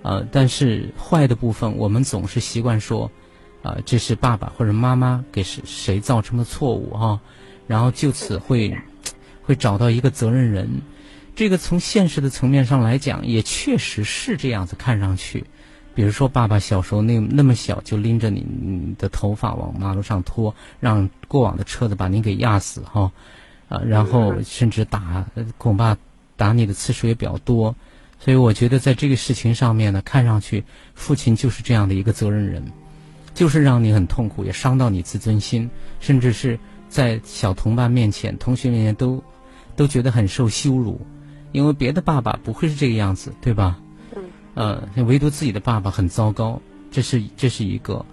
[0.01, 3.11] 呃，但是坏的部分，我们总是习惯说，
[3.63, 7.19] 啊，这是爸爸或者妈妈给谁谁造成的错误哈，
[7.67, 8.77] 然后就此会
[9.45, 10.81] 会找到一个责任人。
[11.35, 15.45] 这个从现实的层面上来讲，也确实是这样子看上去。
[15.93, 23.11] 比如说，爸爸小时候那那么小就拎着你你的头发往马路上拖，让过往的车子把你给压死哈。
[23.67, 25.25] 啊，然后甚至打，
[25.57, 25.97] 恐怕
[26.37, 27.75] 打你的次数也比较多，
[28.19, 32.63] 所以我觉得在这个事情上面呢，看上去父亲就是这样的一个责任人，
[33.33, 35.67] 就是让你很痛苦，也伤到你自尊心，
[35.99, 39.23] 甚至是在小同伴面前、同学面前都
[39.75, 40.99] 都觉得很受羞辱，
[41.51, 43.79] 因为别的爸爸不会是这个样子，对吧？
[44.15, 44.23] 嗯。
[44.55, 46.61] 呃，唯独自己的爸爸很糟糕，
[46.91, 48.05] 这是这是一个。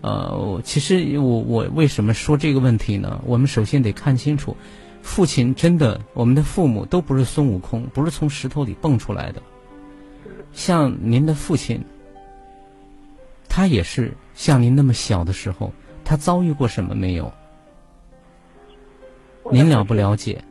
[0.00, 3.22] 呃，其实我我为什么说这个问题呢？
[3.24, 4.56] 我们首先得看清楚。
[5.02, 9.42] 父亲真的，我们的父母都不是孙悟空，不是从石头里蹦出来的。
[10.52, 11.84] 像您的父亲，
[13.48, 15.72] 他也是像您那么小的时候，
[16.04, 17.32] 他遭遇过什么没有？
[19.52, 20.42] 您了不了解？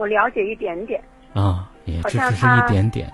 [0.00, 0.98] 我了解一点点。
[1.34, 3.12] 啊，也这只是一点点。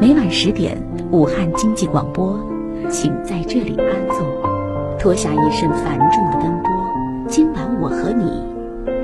[0.00, 0.76] 每晚十点，
[1.12, 2.36] 武汉经济广播，
[2.90, 6.72] 请在这里安坐，脱下一身繁重的奔波。
[7.28, 8.48] 今晚我和你。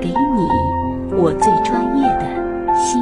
[0.01, 3.01] 给你我最专业的心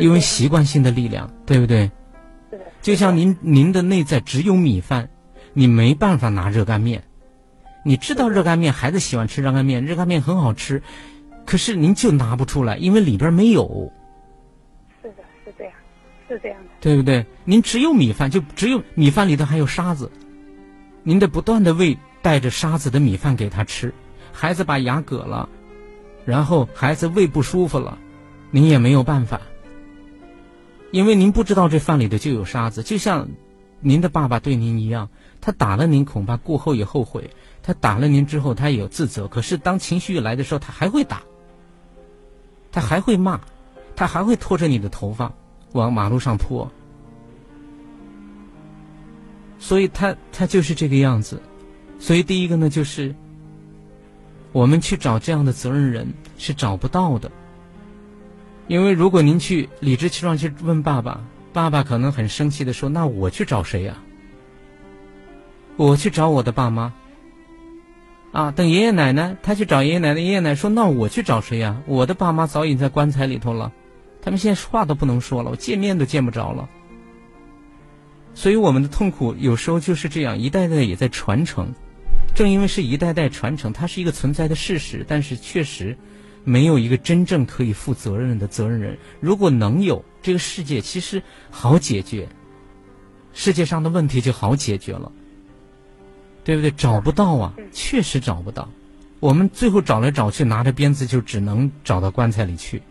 [0.00, 1.90] 因为习惯性的力量，对不对？
[2.80, 5.10] 就像您您的内在只有米饭，
[5.52, 7.02] 你没办法拿热干面。
[7.84, 10.82] 你知道热干面，孩子喜欢吃热干面，热干面很好吃，
[11.44, 13.90] 可是您就拿不出来，因为里边没有。
[15.02, 15.72] 是的，是这样，
[16.28, 16.68] 是这样的。
[16.80, 17.26] 对不对？
[17.44, 20.10] 您只有米饭，就只有米饭里头还有沙子，
[21.02, 23.92] 您得不断的喂带着沙子的米饭给他吃。
[24.32, 25.48] 孩子把牙割了，
[26.24, 27.98] 然后孩子胃不舒服了，
[28.50, 29.40] 您也没有办法。
[30.90, 33.28] 因为您不知道这饭里头就有沙子，就像
[33.80, 37.22] 您的爸爸对您一样，他打了您，恐怕过后也后悔；
[37.62, 39.28] 他打了您之后，他也有自责。
[39.28, 41.22] 可是当情绪一来的时候，他还会打，
[42.72, 43.40] 他还会骂，
[43.94, 45.32] 他还会拖着你的头发
[45.72, 46.70] 往马路上拖。
[49.58, 51.42] 所以他他就是这个样子。
[51.98, 53.14] 所以第一个呢，就是
[54.52, 57.30] 我们去找这样的责任人是找不到的。
[58.68, 63.96] 因为如果您去理直气壮去问爸爸，爸爸可能很生气的说：“那我去找谁呀？
[65.76, 66.92] 我去找我的爸妈。”
[68.30, 71.80] 啊，等爷爷奶奶，他去找爷爷奶奶，爷爷奶奶说：“那我去找谁呀？
[71.86, 73.72] 我的爸妈早已在棺材里头了，
[74.20, 76.68] 他们现在话都不能说了，我见面都见不着了。”
[78.34, 81.72] 所以我们的痛苦有时候就是这样，一代代也在传承。
[82.34, 85.96] 正因为是一代代传承，它是一个存在的事实，但是确实。
[86.44, 88.98] 没有一个真正可以负责任的责任人。
[89.20, 92.28] 如果能有，这个世界其实好解决，
[93.34, 95.12] 世界上的问题就好解决了，
[96.44, 96.70] 对不对？
[96.70, 98.68] 找不到啊，确实找不到。
[99.20, 102.82] 我们最后找来找去，拿着鞭子就只能找到棺材里去。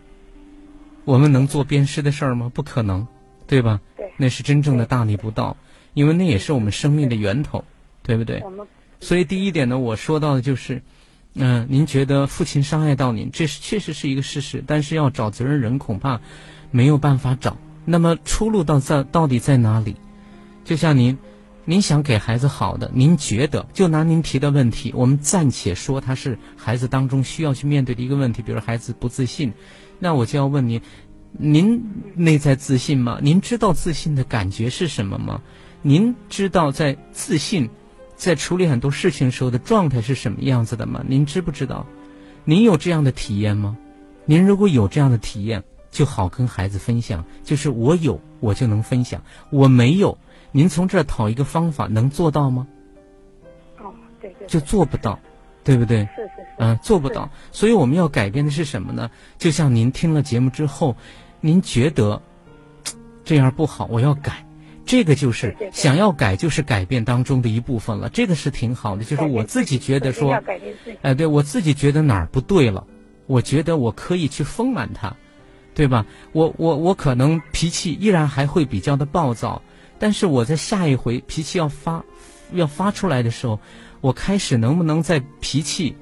[1.04, 2.50] 我们能做鞭尸的事儿吗？
[2.54, 3.06] 不可能，
[3.46, 3.80] 对吧？
[3.96, 5.56] 对，那是真正的大逆不道，
[5.94, 7.64] 因为那也是我们生命的源头，
[8.02, 8.42] 对不对？
[9.00, 10.82] 所以第一点呢，我说到的就是。
[11.40, 16.20] 嗯，您觉得父亲伤害到您，这是确实是一个事实，但是要找责任人恐怕
[16.72, 17.56] 没有办法找。
[17.84, 19.94] 那么出路到在到底在哪里？
[20.64, 21.16] 就像您，
[21.64, 29.52] 您想给孩子好的，您觉得就拿您提的问题，我们暂且说他是孩子当中需要去面对的一个问题，比如孩子不自信，
[30.00, 30.82] 那我就要问您：
[31.32, 31.82] 您
[32.16, 33.20] 内在自信吗？
[33.22, 35.40] 您知道自信的感觉是什么吗？
[35.82, 37.70] 您知道在自信？
[38.18, 41.04] 在处理很多事情时候的状态是什么样子的吗？
[41.06, 41.86] 您知不知道？
[42.44, 43.78] 您有这样的体验吗？
[44.24, 47.24] 您如果有这样的体验，就好跟孩子分享。
[47.44, 50.18] 就是我有，我就能分享；我没有，
[50.50, 52.66] 您从这儿讨一个方法，能做到吗？
[53.78, 55.20] 哦，对对，就做不到，
[55.62, 56.00] 对不对？
[56.16, 57.30] 是是是，嗯，做不到。
[57.52, 59.12] 所以我们要改变的是什么呢？
[59.38, 60.96] 就像您听了节目之后，
[61.40, 62.20] 您觉得
[63.24, 64.44] 这样不好，我要改。
[64.88, 68.08] 这个就是想要改，就是改变当中的一部分了。
[68.08, 70.32] 这个是挺好的，就是我自己觉得说，
[71.02, 72.86] 哎，对我自己觉得哪儿不对了，
[73.26, 75.14] 我觉得我可以去丰满它，
[75.74, 76.06] 对吧？
[76.32, 79.60] 我我我可能脾气依然还会比较的暴躁，
[79.98, 82.02] 但是我在下一回脾气要发
[82.54, 83.60] 要发出来的时候，
[84.00, 85.94] 我开始能不能在脾气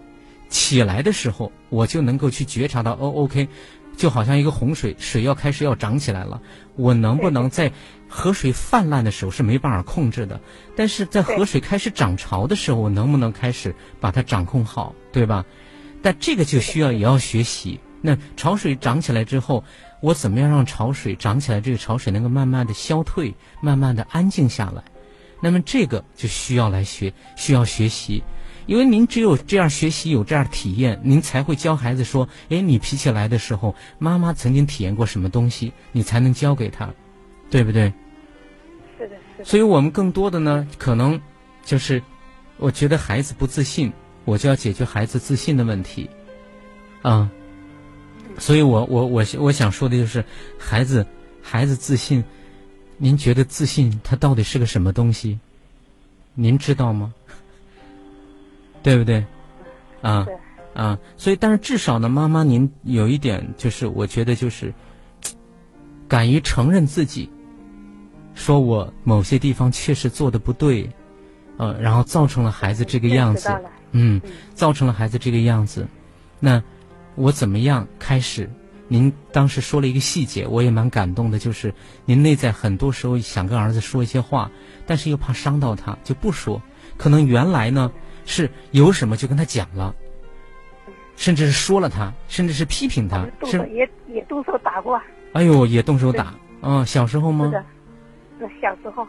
[0.48, 3.48] 起来的时候，我就能够去觉察到，哦，OK。
[3.96, 6.42] 就好像一个洪水，水要开始要涨起来了，
[6.74, 7.72] 我能不能在
[8.08, 10.40] 河水泛滥的时候是没办法控制的，
[10.76, 15.44] 但是在河水开始涨潮的时候，我能不能开始把它掌控好，对吧？
[16.02, 17.80] 但这个就需要也要学习。
[18.00, 19.64] 那潮水涨起来之后，
[20.00, 21.60] 我怎么样让潮水涨起来？
[21.60, 24.84] 这个潮水能够慢慢的消退，慢慢的安静下来。
[25.40, 28.22] 那么这个就需要来学，需要学习。
[28.66, 36.92] 因为您只有这样学习，有这样体验，您才会教孩子说：“哎，你脾气来的时候，妈妈曾经体验过什么东西，你才能教给他，
[37.50, 37.92] 对不对？”
[38.98, 39.44] 是的，是的。
[39.44, 41.20] 所以我们更多的呢，可能
[41.64, 42.02] 就是，
[42.56, 43.92] 我觉得孩子不自信，
[44.24, 46.08] 我就要解决孩子自信的问题，
[47.02, 47.30] 啊。
[48.38, 50.22] 所以我我我我想说的就是，
[50.58, 51.06] 孩子
[51.40, 52.22] 孩子自信，
[52.98, 55.38] 您觉得自信它到底是个什么东西？
[56.34, 57.14] 您知道吗？
[58.82, 59.24] 对不对？
[60.02, 60.26] 啊
[60.74, 64.74] 啊，所以但是至少呢，妈妈您有一点就是，我觉得就是，
[66.06, 67.30] 敢于承认自己，
[68.36, 70.88] 说我某些地方确实做的不对，
[71.56, 73.50] 呃，然后造成了孩子这个样子，
[73.90, 74.20] 嗯，
[74.54, 75.84] 造成了孩子这个样子，
[76.38, 76.62] 那
[77.16, 78.48] 我怎么样开始？
[78.86, 84.48] 您当时说了一个细节，我也蛮感动的，就是您内在很多时候想跟儿子说一些话，
[84.86, 86.62] 但是又怕伤到他，就不说。
[86.96, 87.90] 可能原来呢。
[88.28, 89.94] 是有什么就跟他讲了，
[91.14, 95.00] 甚至是说了他，甚至是批评他，是也也动手打过。
[95.32, 96.84] 哎呦，也动手打啊！
[96.84, 97.44] 小时候吗？
[97.44, 97.64] 是的，那
[98.60, 99.06] 小时候。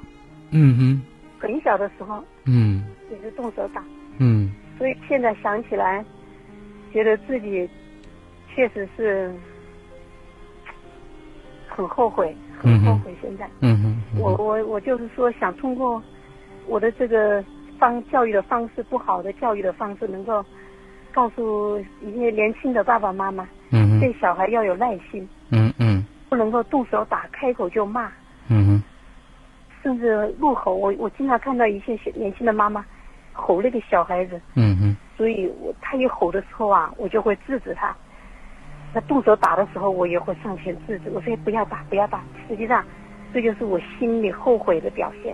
[0.52, 1.02] 嗯哼。
[1.40, 2.24] 很小的时候。
[2.46, 2.84] 嗯。
[3.12, 3.84] 也是动手打。
[4.20, 4.52] 嗯。
[4.78, 6.04] 所以现在想起来，
[6.92, 7.70] 觉得自己
[8.54, 9.34] 确实是
[11.68, 13.16] 很后悔，很后悔。
[13.22, 13.50] 现在。
[13.62, 14.20] 嗯哼。
[14.20, 16.02] 我我我就是说，想通过
[16.68, 17.44] 我的这个。
[17.80, 20.44] 方教育的方式不好的教育的方式，能够
[21.14, 28.12] 告诉一些年轻的爸爸妈妈，嗯对小孩要有耐心，嗯嗯，不能够动手打，开口就骂，
[29.88, 30.76] 甚至怒吼。
[30.76, 32.86] 我我经常看到一些年轻的妈妈
[33.32, 37.96] 吼那个小孩子，嗯嗯，所以我他一吼的时候啊，我就会制止他，
[38.94, 42.22] 他动手打的时候，我也会上前制止，我说不要打，不要打。
[42.50, 42.84] 实际上，
[43.34, 45.34] 这就是我心里后悔的表现，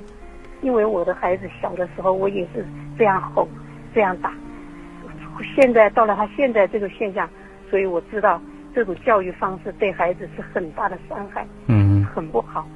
[0.62, 2.64] 因为我的孩子小的时候，我也是
[2.96, 3.48] 这样吼，
[3.96, 4.32] 这样打。
[5.56, 7.28] 现在到了他现在这个现象，
[7.72, 8.40] 所以我知道
[8.76, 12.68] 这种教育方式对孩子是很大的伤害，嗯很不好，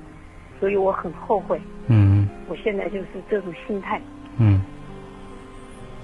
[0.59, 1.59] 所以我很后悔。
[1.87, 4.01] 嗯我现在就是这种心态。
[4.37, 4.61] 嗯。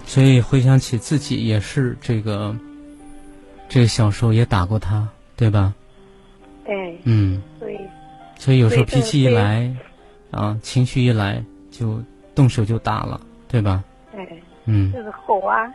[0.05, 2.55] 所以回想起自己也是这个，
[3.69, 5.73] 这个小时候也打过他，对吧？
[6.65, 7.41] 对，嗯。
[7.59, 7.77] 所以
[8.37, 9.73] 所以有时候脾气一来，
[10.31, 11.41] 啊，情绪一来
[11.71, 12.03] 就
[12.35, 13.83] 动手就打了，对吧？
[14.11, 15.71] 对，嗯就是吼啊、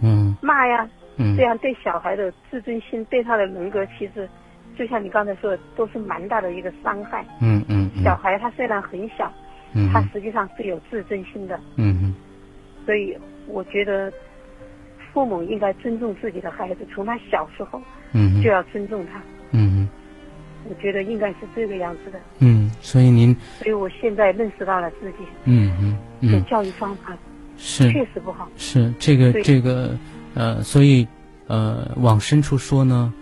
[0.00, 4.28] 嗯骂呀，嗯这样对小孩的自尊心、对他的人格，其实
[4.78, 7.24] 就像你刚才说的，都是蛮大的一个伤害。
[7.40, 8.02] 嗯嗯嗯。
[8.02, 9.30] 小孩他虽然很小，
[9.74, 12.14] 嗯他实际上是有自尊心的，嗯嗯
[12.86, 13.16] 所以
[13.46, 14.12] 我觉得
[15.12, 17.80] 父母应该尊重自己的孩子，从他小时候
[18.12, 19.18] 嗯就要尊重他。
[19.52, 19.88] 嗯嗯
[20.68, 26.32] 我觉得应该是这个样子的，嗯，所以您所以我现在认识到了自己嗯嗯嗯。
[26.32, 27.12] 的教育方法
[27.58, 27.90] 是。
[27.90, 28.48] 确实不好。
[28.56, 29.96] 是这个这个
[30.34, 31.06] 呃，所以
[31.48, 33.12] 呃，往深处说呢，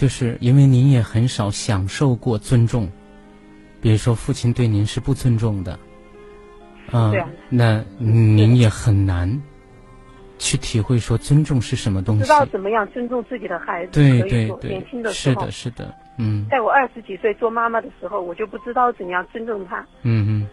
[0.00, 2.88] 就是因为您也很少享受过尊重，
[3.82, 5.78] 比如说父亲对您是不尊重的，
[6.90, 7.12] 啊、
[7.50, 9.30] 那您也很难
[10.38, 12.30] 去体会说尊重是什么东西知。
[12.30, 14.22] 道怎么样尊重自己的孩子，对。
[14.22, 20.48] 对对年轻，的时候是的，，是的，嗯在我二十几岁做妈妈的时候，我就不知道怎样尊重他，嗯嗯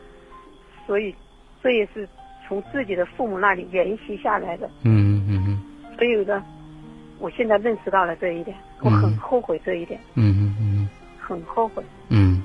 [0.86, 1.16] 所以
[1.64, 2.06] 这也是
[2.45, 4.70] 从自己的父母那里沿袭下来的。
[4.84, 5.64] 嗯嗯嗯
[5.98, 6.43] 所以呢，
[7.20, 10.89] 我现在认识到了这一点，我嗯很后悔这一点，嗯嗯嗯
[11.20, 11.84] 很后悔。
[12.09, 12.41] 嗯。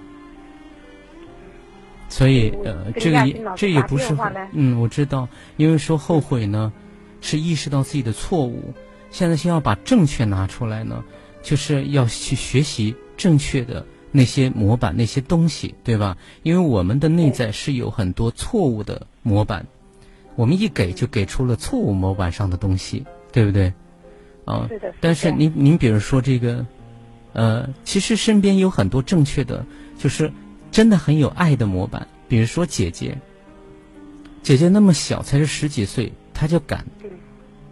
[2.08, 4.14] 所以呃，这个也这也不是
[4.52, 6.70] 嗯，我知道，因为说后悔呢，
[7.22, 8.74] 是意识到自己的错误，
[9.10, 11.02] 现在先要把正确拿出来呢，
[11.42, 16.18] 就是要去学习正确的那些模板那些东西，对吧？
[16.42, 19.66] 因为我们的内在是有很多错误的模板，
[20.36, 23.72] 我们一给就给出了错误模板上的东西，对不对？
[24.44, 26.66] 啊，是的，是但是您您比如说这个，
[27.32, 29.64] 呃，其实身边有很多正确的，
[29.98, 30.30] 就是
[30.70, 32.06] 真的很有爱的模板。
[32.28, 33.16] 比如说姐姐，
[34.42, 37.10] 姐姐那么小，才是十几岁，她就敢嗯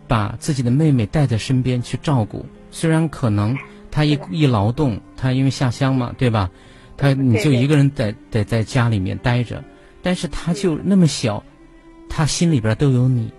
[0.07, 2.45] 把自己的妹妹带在身边去照顾。
[2.71, 3.57] 虽然可能
[3.91, 6.51] 她一一劳动，她因为下乡嘛，对吧？
[6.97, 9.65] 她你就一个人在在在家里面待着，
[10.03, 11.43] 但是她就那么小，
[12.09, 13.33] 她心里边都有你，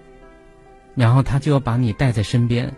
[0.95, 2.73] 然后她就要把你带在身边，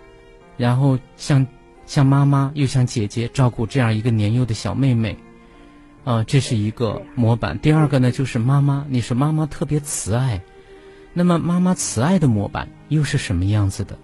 [0.64, 1.46] 然后像
[1.86, 5.18] 像妈妈又像姐姐照顾这样一个年幼的小妹妹，
[6.06, 7.60] 啊、这是一个模板。
[7.60, 10.42] 第二个呢，就是妈妈，你说妈妈特别慈爱，
[11.12, 14.00] 那么妈妈慈爱的模板又是什么样子的？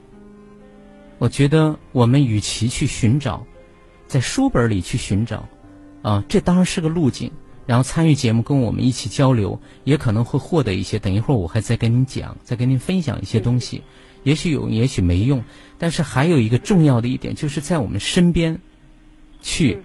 [1.17, 3.45] 我觉得我们与其去寻找，
[4.05, 5.47] 在书本里去寻找，
[6.01, 7.31] 啊、这当然是个路径。
[7.65, 10.99] 然后参与节目跟我们一起交流，也可能会获得一些。
[10.99, 13.81] 等一会儿我还再跟您讲，再跟您分享一些东西，
[14.23, 15.43] 也许有，也许没用。
[15.77, 18.59] 但是还有一个重要的一点，就是在我们身边，
[19.41, 19.83] 去嗯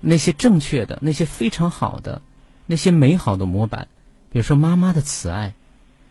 [0.00, 2.20] 那些正确的、那些非常好的、
[2.66, 3.88] 那些美好的模板，
[4.30, 5.54] 比如说妈妈的慈爱，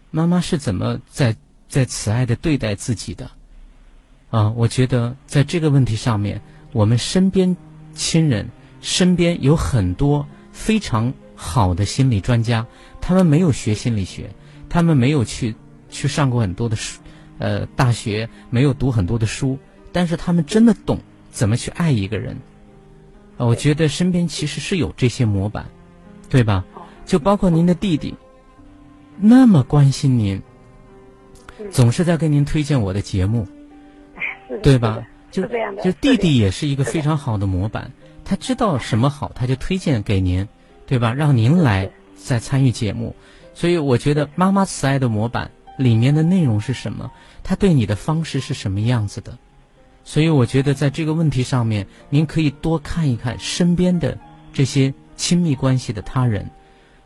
[0.09, 1.36] 妈妈是怎么在
[1.70, 3.30] 在慈爱的对待自己的？
[4.32, 6.41] 啊，我觉得在这个问题上面，
[6.72, 7.55] 我们身边
[7.93, 8.49] 亲人
[8.82, 12.66] 身边有很多非常好的心理专家，
[12.99, 14.32] 他们没有学心理学，
[14.68, 15.53] 他们没有去
[15.91, 16.99] 去上过很多的书，
[17.39, 19.57] 呃，大学没有读很多的书，
[19.91, 20.99] 但是他们真的懂
[21.31, 22.38] 怎么去爱一个人。
[23.38, 25.65] 啊，我觉得身边其实是有这些模板，
[26.29, 26.63] 对吧？
[27.05, 28.15] 就包括您的弟弟，
[29.17, 30.41] 那么关心您，
[31.59, 33.47] 嗯总是在跟您推荐我的节目，
[34.61, 35.05] 对吧？
[35.31, 35.43] 就
[35.84, 37.91] 就弟弟也是一个非常好的模板，
[38.23, 40.47] 他知道什么好，他就推荐给您，
[40.86, 41.13] 对吧？
[41.13, 43.15] 让您来再参与节目。
[43.55, 47.11] 所以我觉得妈妈慈爱的模板里面的内容是什么？
[47.43, 49.38] 他对你的方式是什么样子的？
[50.03, 54.17] 所以我觉得在这个问题上面，您可以多看一看身边的
[54.51, 56.49] 这些亲密关系的他人，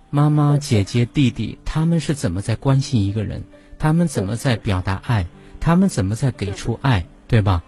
[0.10, 3.44] 妈妈、姐姐、弟弟，他们是怎么在关心一个人？
[3.78, 5.28] 他们怎么在表达爱？
[5.60, 7.06] 他们怎么在给出爱？
[7.28, 7.62] 对吧？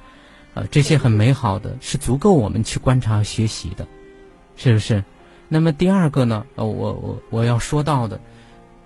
[0.55, 3.87] 呃，这些很美好的，是足够我们去观察和学习的，
[4.55, 5.03] 是不是？
[5.47, 6.45] 那么第二个呢？
[6.55, 8.19] 呃，我我我要说到的，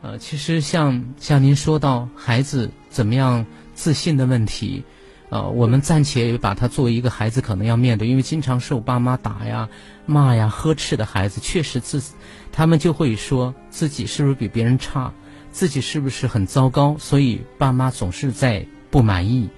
[0.03, 4.83] 呃，其实像像您说到孩子怎么样自信的问题，
[5.29, 9.69] 呃，我们暂且把它作为一个孩子可能要面对，因为经常受爸妈打呀、
[10.05, 12.03] 骂呀、呵斥的孩子，确实自
[12.51, 15.13] 他们就会说自己是不是比别人差，
[15.51, 19.49] 自己是不是很糟糕，所以爸妈总是在不满意。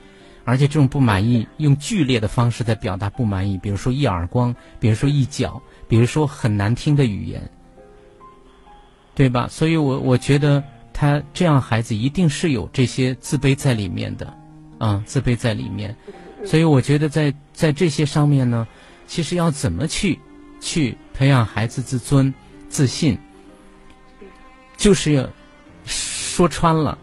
[0.43, 7.49] 而且这种不满意用剧烈的方式在表达不满意，比如说一耳光，比如说一脚，比如说很难听的语言，
[9.15, 9.47] 对吧？
[9.49, 10.61] 所以我我觉得
[10.93, 14.37] 他这样孩子一定是有这些自卑在里面的，
[14.77, 15.95] 啊，自卑在里面。
[16.45, 18.67] 所以我觉得在在这些上面呢，
[19.07, 20.19] 其实要怎么去
[20.59, 22.31] 去培养孩子自尊、
[22.69, 23.17] 自信，
[24.77, 25.27] 就是要
[25.85, 26.97] 说穿了，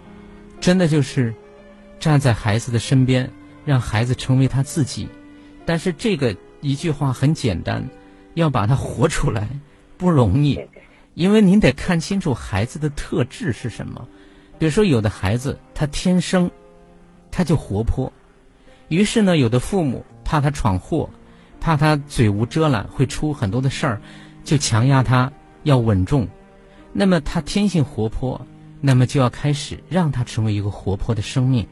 [0.61, 1.35] 真的就是
[1.99, 3.29] 站在孩子的身边，
[3.65, 5.09] 让孩子成为他自己。
[5.65, 7.89] 但是这个一句话很简单，
[8.35, 9.49] 要把它活出来
[9.97, 10.61] 不容易，
[11.15, 14.07] 因为您得看清楚孩子的特质是什么。
[14.59, 16.51] 比如说，有的孩子他天生
[17.31, 18.13] 他就活泼。
[18.89, 21.11] 于是呢，有的父母怕他闯祸，
[21.61, 24.01] 怕他嘴无遮拦会出很多的事儿，
[24.45, 25.33] 就强压他
[25.63, 26.29] 要稳重。
[26.93, 28.47] 那么他天性活泼，
[28.81, 31.67] 那么就要开始让他成为一个活泼的生命。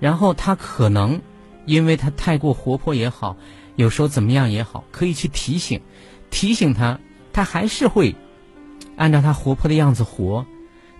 [0.00, 1.20] 然后他可能
[1.66, 3.36] 因为他太过活泼也好，
[3.76, 5.80] 有时候怎么样也好，可以去提醒，
[6.30, 6.98] 提醒他，
[7.32, 8.16] 他还是会
[9.00, 10.44] 按照他活泼的样子活，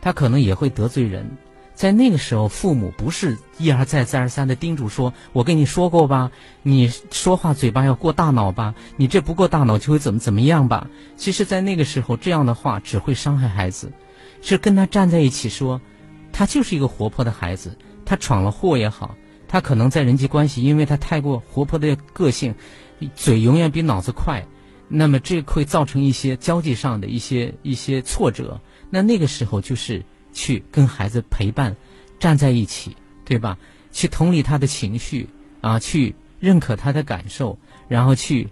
[0.00, 1.36] 他可能也会得罪人。
[1.74, 6.30] 在那个时候，父母不是一而再、再而三的叮嘱说：“我跟你说过吧，
[6.62, 10.88] 你说话嘴巴要过大脑吧，你这不过大脑就会怎么怎么样吧。”
[11.18, 13.92] 其实，在那个时候，这样的话只会伤害孩子。
[14.40, 15.78] 是跟他站在一起说，
[16.32, 17.76] 他就是一个活泼的孩子，
[18.06, 19.14] 他闯了祸也好，
[19.46, 22.54] 他可能在人际关系，因为他太过活泼的个性，
[23.14, 24.46] 嘴永远比脑子快，
[24.90, 28.60] 那么这会造成一些交际上的一些一些挫折。
[28.90, 30.04] 那那个时候就是。
[30.32, 31.74] 去跟孩子陪伴，
[32.20, 33.58] 站在一起，对吧？
[33.90, 35.28] 去同理他的情绪
[35.60, 38.48] 啊，去认可他的感受，然后去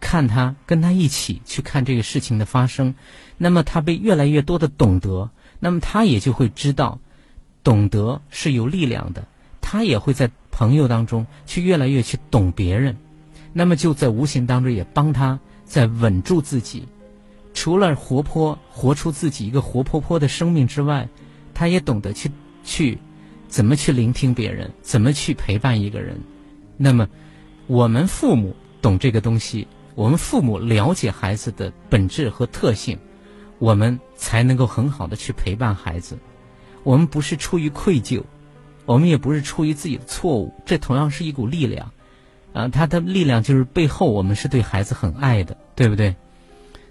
[0.00, 2.96] 看他，跟他一起去看这个事情的发生。
[3.38, 5.30] 那么他被越来越多的懂得，
[5.60, 6.98] 那么他也就会知道，
[7.62, 9.24] 懂得是有力量的。
[9.60, 12.96] 他也会在朋友当中去越来越去懂别人，
[13.52, 15.38] 那么就在无形当中也帮他
[15.70, 16.82] 在稳住自己。
[17.54, 21.08] 除了活泼，活出自己一个活泼泼的生命之外，
[21.54, 22.28] 他也懂得去
[22.64, 22.98] 去
[23.46, 26.20] 怎么去聆听别人，怎么去陪伴一个人。
[26.76, 27.08] 那么，
[27.68, 32.98] 我们父母懂这个东西，我们父母了解孩子的本质和特性，
[33.60, 36.18] 我们才能够很好的去陪伴孩子。
[36.82, 38.24] 我们不是出于愧疚，
[38.86, 41.92] 我们也不是出于自己的错误，这同样是一股力量。
[42.52, 46.16] 啊，他的力量就是背后我们是对孩子很爱的，对不对？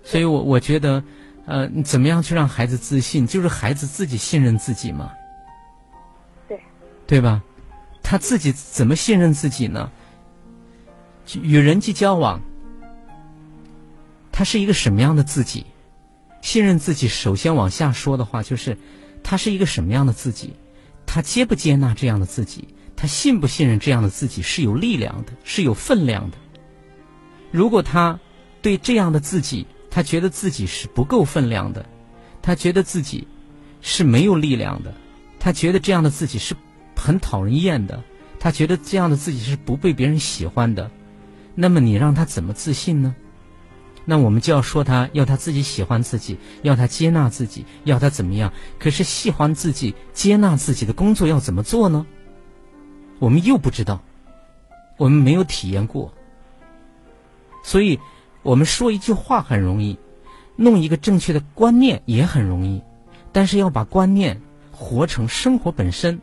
[0.03, 1.03] 所以，我我觉得，
[1.45, 3.27] 呃，怎么样去让孩子自信？
[3.27, 5.11] 就是孩子自己信任自己嘛，
[6.47, 6.59] 对，
[7.05, 7.43] 对吧？
[8.01, 9.91] 他自己怎么信任自己呢？
[11.41, 12.41] 与人际交往，
[14.31, 15.65] 他是一个什么样的自己？
[16.41, 18.77] 信任自己，首先往下说的话，就是
[19.21, 20.53] 他是一个什么样的自己？
[21.05, 22.69] 他接不接纳这样的自己？
[23.01, 26.37] 他信不信任这样的自己是有力量的，是有分量的？
[27.49, 28.19] 如果他
[28.61, 31.85] 对这样的自己，他觉得自己是不够分量的，
[32.41, 33.25] 他觉得自己
[33.79, 34.93] 是没有力量的，
[35.39, 36.53] 他觉得这样的自己是
[36.93, 38.03] 很讨人厌的，
[38.37, 40.91] 他觉得这样的自己是不被别人喜欢的。
[41.55, 43.15] 那么你让他怎么自信呢？
[44.03, 48.51] 那我们就要说他要他自己喜欢自己，要他接纳自己，要他怎么样？
[48.77, 52.05] 可是喜欢自己、接纳自己的工作要怎么做呢？
[53.19, 54.01] 我们又不知道，
[54.97, 56.11] 我们没有体验过，
[57.63, 57.99] 所以。
[58.41, 59.99] 我们说一句话很容易，
[60.55, 62.81] 弄一个正确的观念也很容易，
[63.33, 64.41] 但是要把观念
[64.71, 66.21] 活成生活本身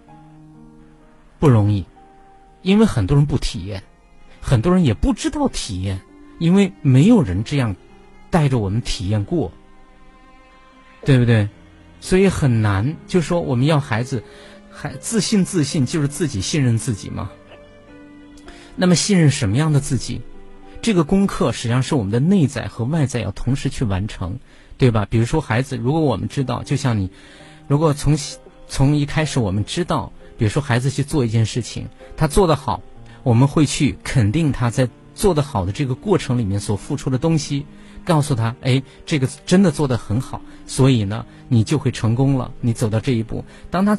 [1.39, 1.85] 不容易，
[2.63, 3.83] 因为很多人不体验，
[4.41, 6.01] 很多人也不知道体验，
[6.39, 7.77] 因为没有人这样
[8.31, 9.53] 带着我们体验过，
[11.05, 11.47] 对不对？
[12.01, 12.97] 所以很难。
[13.07, 14.25] 就说我们要孩子
[14.79, 17.31] 还自信，自信就是自己信任自己嘛。
[18.77, 20.21] 那么信任什么样的自己？
[20.83, 24.39] 这个功课实际上是我们的内在和外在要同时去完成，
[24.77, 25.07] 对吧？
[25.09, 27.11] 比如说孩子，如果我们知道，就像你，
[27.67, 28.19] 如果从
[28.69, 32.83] 从一开始我们知道，比如说孩子去做一件事情，他做得好，
[33.23, 37.65] 我们会去肯定他在做得好的这个过程里面所付出的东西，
[38.05, 43.43] 告诉他，哎，这个真的做得很好，所以呢，你就会成功了，你走到这一步。
[43.71, 43.99] 当他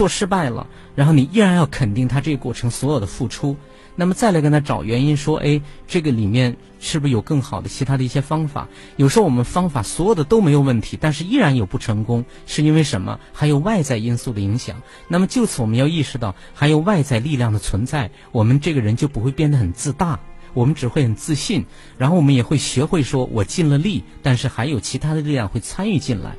[0.00, 3.54] 做失败了，然后你依然要肯定他这个过程所有的付出。
[3.96, 8.66] 那么再来跟他找原因，说，哎，这个里面是不是有更好的其他的一些方法？
[8.96, 13.20] 有时候我们方法所有的都没有问题，但是依然有不成功，是因为什么？
[13.34, 14.80] 还有外在因素的影响。
[15.06, 20.18] 那么就此我们要意识到，还有外在力量的存在，我们这个人就不会变得很自大，
[20.54, 21.66] 我们只会很自信，
[21.98, 26.36] 然后我们也会学会说，我尽了力，但是还有其他的力量会参与进来，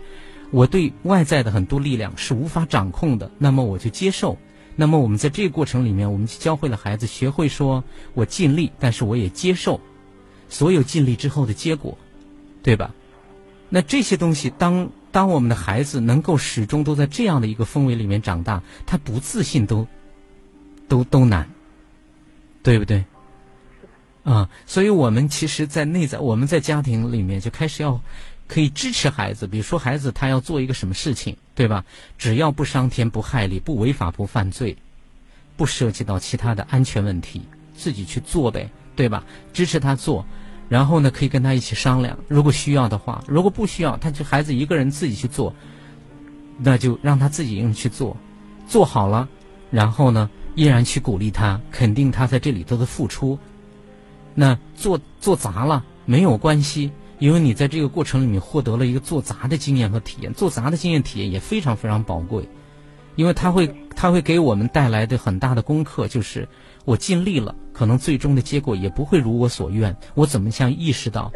[0.51, 4.37] 我对外在的很多力量是无法掌控的，那么我就接受。
[4.75, 7.83] 那么我们在这个过程里面，我们教会了孩子学会说
[8.13, 9.79] 我尽力，但是我也接受
[10.49, 11.97] 所有尽力之后的结果，
[12.63, 12.93] 对吧？
[13.69, 19.87] 那这些东西，当当我们的孩子能够始终都在这样的一个氛围里面长大，他不自信都
[20.87, 21.49] 都都难，
[22.63, 23.05] 对不对？
[24.23, 27.99] 啊，所以我们其实，在内在我们在家庭里面就开始要
[28.51, 31.85] 可以支持孩子，比如说孩子他要做一个什么事情，对吧？
[32.17, 34.75] 只要不伤天不害理，不违法不犯罪，
[35.55, 37.43] 不涉及到其他的安全问题，
[37.73, 39.23] 自己去做呗，对吧？
[39.53, 40.25] 支持他做，
[40.67, 45.55] 然后呢，可以跟他一起商量，如果需要的话，如果不需要，他就孩子一个人自己去做，
[46.57, 48.17] 那就让他自己人去做，
[48.67, 49.29] 做好了，
[49.69, 53.39] 然后呢，依然去鼓励他，肯定他在这里头的付出。
[54.35, 56.91] 那做做砸了没有关系，
[57.21, 62.49] 因为你在这个过程里面获得了一个做杂的经验和体验，做杂的经验体验也非常非常宝贵，
[63.15, 66.49] 因为它会它会给我们带来的很大的功课，就是
[66.83, 69.95] 我尽力了，可能最终的结果也不会如我所愿。
[70.15, 71.31] 我怎么想意识到，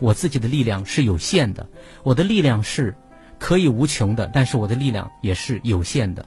[0.00, 1.66] 我自己的力量是有限的，
[2.02, 2.94] 我的力量是
[3.38, 6.22] 可以无穷的，但是我的力量也是有限的，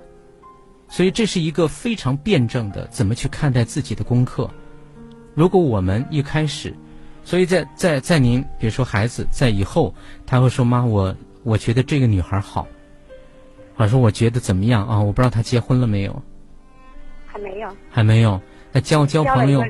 [0.90, 4.50] 所以这是一个非常辩证的怎么去看待自己的功课。
[5.36, 6.76] 如果我们一开始，
[7.26, 9.94] 所以在在在您比如说孩子在以后，
[10.26, 11.14] 他会说妈我
[11.44, 12.66] 我觉得这个女孩好，
[13.76, 15.00] 或者说我觉得怎么样啊？
[15.00, 16.22] 我不知道她结婚了没有？
[17.26, 17.68] 还没有。
[17.90, 18.40] 还没有。
[18.72, 19.64] 那交交朋友，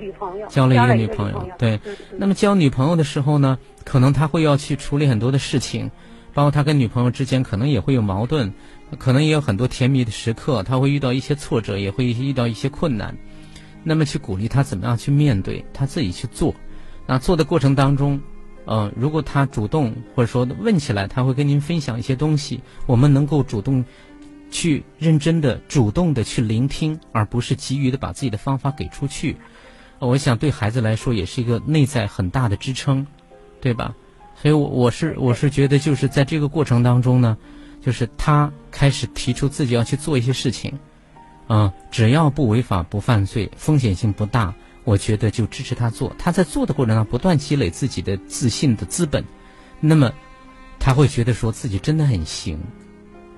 [0.49, 1.79] 交了一个女朋友，对。
[2.17, 5.89] 那么交女朋友的时候呢，可能他会要去处理很多的事情，
[6.33, 8.51] 包括他跟女朋友之间可能也会有矛盾，
[8.97, 13.15] 可能也有很多甜蜜的时刻，他会遇到一些挫折，也会遇到一些困难。
[13.83, 16.53] 那么去鼓励他怎么样去面对，他自己去做。
[17.07, 18.19] 那做的过程当中，
[18.65, 22.61] 呃，如果他主动或者说问起来，他会跟您分享一些东西。
[22.85, 23.85] 我们能够主动
[24.49, 29.37] 去认真的、主动的去聆听，而不是急于的把自己的方法给出去。
[29.99, 33.05] 我想对孩子来说也是一个内在很大的支撑，
[33.61, 33.95] 对吧？
[34.41, 37.37] 所以，我我是我是觉得就是在这个过程当中呢，
[37.81, 40.77] 就是他开始提出自己要去做一些事情。
[41.47, 44.53] 嗯，只要不违法不犯罪，风险性不大，
[44.85, 46.15] 我觉得就支持他做。
[46.17, 49.25] 他在做的过程中不断积累自己的自信的资本，
[49.81, 50.13] 那么
[50.79, 52.57] 他会觉得说自己真的很行。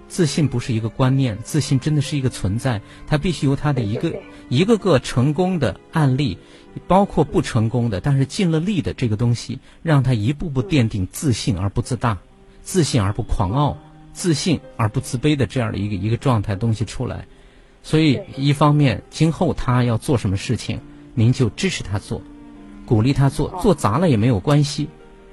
[0.09, 2.81] 自信不是一个观念，自信真的是一个存在。
[3.07, 6.37] 他必须由他的一个一个个成功的案例，
[6.87, 12.19] 包括不成功的，但是尽了力的这个东西，让他一步步奠定自信而不自大，
[12.61, 13.77] 自信而不狂傲，
[14.13, 17.25] 自信而不自卑的这样的一个一个状态东西出来。
[17.83, 20.79] 所以，一方面，今后他要做什么事情，
[21.17, 22.21] 您就支持他做，
[22.85, 24.87] 鼓励他做，做砸了也没有关系，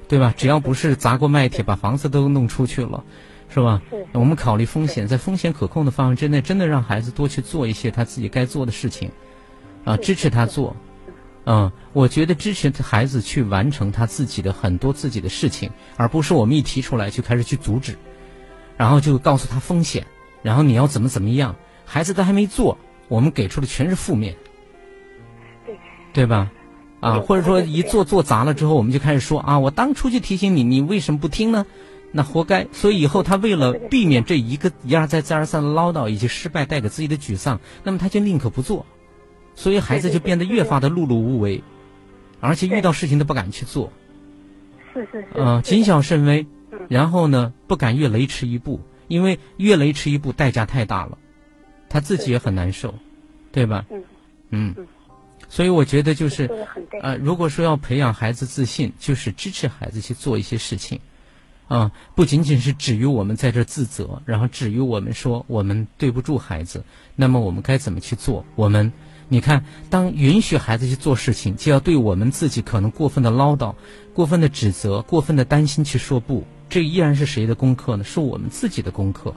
[0.08, 0.32] 对吧？
[0.34, 3.04] 只要不是砸锅卖铁把房子都弄出去了，
[3.50, 3.82] 是吧？
[4.12, 9.10] 我们考虑风险，在风险可控的范围之内，真的让孩子多去做一些他自己该做的事情，
[9.84, 10.74] 啊，支持他做，
[11.44, 17.94] 嗯，我觉得支持孩子去完成他自己的很多自己的事情，而不是我们一提出来就开始去阻止，
[18.78, 20.06] 然后就告诉他风险，
[20.42, 21.54] 然后你要怎么怎么样。
[21.84, 22.78] 孩子都还没做，
[23.08, 24.34] 我们给出的全是负面，
[26.14, 26.50] 对对吧？
[27.00, 31.66] 啊，或者说一做做砸了之后，我们就开始说啊，我当初就提醒你，你为什么不听呢？
[32.12, 32.66] 那活该。
[32.72, 38.86] 所以以后他为了避免这一个一而再再而三的唠叨以及失败带给自己的沮丧，那么他就宁可不做。
[39.54, 41.62] 所以孩子就变得越发的碌碌无为，
[42.40, 43.92] 而且遇到事情都不敢去做。
[44.94, 45.26] 是是是。
[45.34, 46.46] 嗯，谨小慎微，
[46.88, 51.18] 然后呢，不敢越雷池一步，因为越雷池一步代价太大了。
[51.88, 52.94] 他自己也很难受，
[53.52, 53.84] 对吧？
[53.90, 54.86] 嗯，嗯，
[55.48, 56.50] 所以我觉得就是，
[57.02, 61.00] 呃，如果说要培养孩子自信，就是支持孩子去做一些事情，
[61.68, 66.84] 啊，不仅仅是止于我们在这自责，然后止于我们说我们对不住孩子，
[67.16, 68.44] 那么我们该怎么去做？
[68.54, 68.92] 我们，
[69.28, 73.74] 你看，当允许孩子去做事情，就要对我们自己可能过分的唠叨、
[74.12, 78.04] 过分的指责、过分的担心去说不，这依然是谁的功课呢？
[78.04, 79.34] 是我们自己的功课。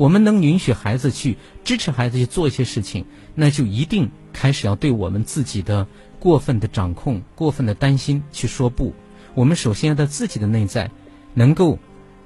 [0.00, 5.86] 我们能允许孩子去支持孩子去做一些事情，那就一定开始要对我们自己的
[6.18, 8.94] 过分的掌控、过分的担心去说不。
[9.34, 10.90] 我们首先要在自己的内在
[11.34, 11.78] 能够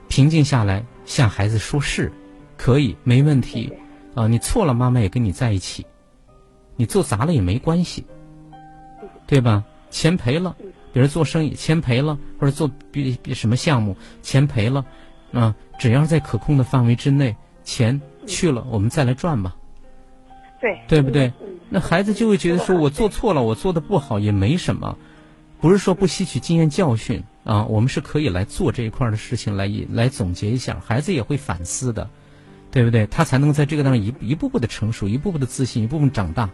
[0.09, 2.12] 平静下来，向孩子说是，
[2.57, 3.72] 可以没问题
[4.14, 4.29] 啊！
[4.29, 5.83] 你错了，妈妈也跟你在一起；
[6.77, 8.07] 你做砸了也没关系，
[9.27, 9.64] 对吧？
[9.91, 10.55] 钱赔了，
[10.93, 14.87] 比如做生意钱赔了，或者做比比什么项目钱赔了，
[15.33, 17.35] 啊，只要在可控的范围之内。
[17.65, 19.57] 钱去了，我们再来赚吧。
[20.61, 21.33] 对，对不对？
[21.69, 24.97] 那孩子就会觉得说，我做错了，我做的不好也没什么，
[25.61, 27.65] 不是说不吸取经验教训啊。
[27.65, 32.09] 我们是可以来做这一块的事情，来来总结一下，孩子也会反思的，
[32.71, 33.07] 对不对？
[33.07, 36.49] 他才能在这个当中一一步步的成熟，一步步的自信，一步步长大。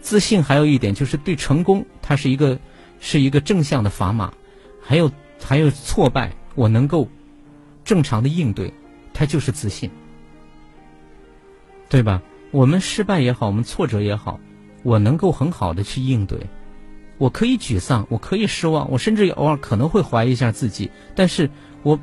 [0.00, 2.58] 自信还有一点就是对成功，它是一个
[3.00, 4.34] 是一个正向的砝码，
[4.80, 5.10] 还有
[5.42, 7.08] 还有挫败，我能够
[7.84, 8.72] 正常的应对，
[9.14, 9.90] 它就是自信，
[11.92, 12.22] 对吧？
[12.52, 14.40] 我们失败也好，我们挫折也好，
[14.82, 16.38] 我能够很好的去应对。
[17.18, 21.50] 我可以沮丧，我可以失望，我甚至偶尔可能会怀疑一下自己，但是
[21.82, 22.00] 我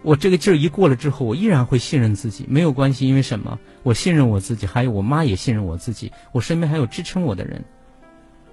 [0.00, 3.58] 我这个劲儿一过了之后，我依然会信任自己，没有关系，因为什么？
[3.82, 7.62] 我信任我自己，还有我妈也信任我自己，我身边还有支撑我的人，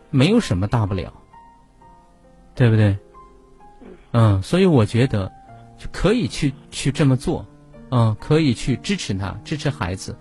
[0.10, 1.14] 没有什么大不了，
[2.56, 2.98] 对不对？
[4.12, 5.32] 嗯，所以我觉得
[5.94, 7.46] 可以去去这么做，
[7.90, 10.14] 嗯，可以去支持他，支持孩子。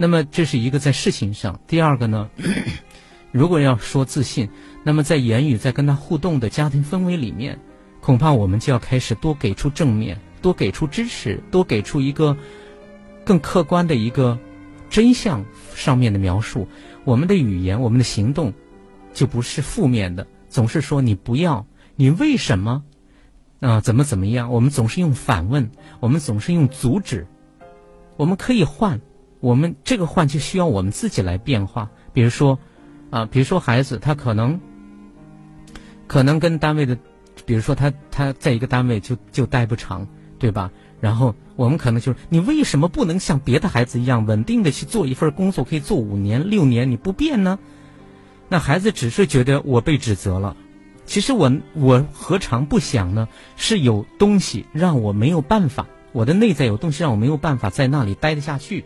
[0.00, 2.30] 那么这是一个在事情上，第二个呢？
[3.32, 4.48] 如果要说自信，
[4.82, 7.58] 那么在言语在跟他互动的家庭氛围里面，
[8.00, 12.34] 恐怕我们就要开始多给出正面，多给出支持，多给出一个
[13.26, 14.38] 更客观的一个
[14.88, 15.44] 真相
[15.74, 16.66] 上面的描述。
[17.04, 18.54] 我们的语言，我们的行动，
[19.12, 22.82] 就不是负面的，总是说你不要，你为什么
[23.60, 23.82] 啊？
[23.82, 24.50] 怎么怎么样？
[24.50, 25.70] 我们总是用反问，
[26.00, 27.26] 我们总是用阻止。
[28.16, 28.98] 我们可以换，
[29.40, 32.58] 我们这个换就需要我们自己来变化，比如说。
[33.10, 34.60] 啊，比如说孩子，他可能，
[36.06, 36.96] 可能跟单位的，
[37.44, 40.06] 比如说他他在一个单位就就待不长，
[40.38, 40.70] 对吧？
[41.00, 47.58] 然后我们可能就是，你为什么不能像别的孩子一样稳定的去做一份工作，可以做五年六年，你不变呢？
[48.48, 50.56] 那孩子只是觉得我被指责了，
[51.04, 53.26] 其实我我何尝不想呢？
[53.56, 58.84] 是有东西让我没有办法，我的内在有东西让我没有办法在那里待得下去，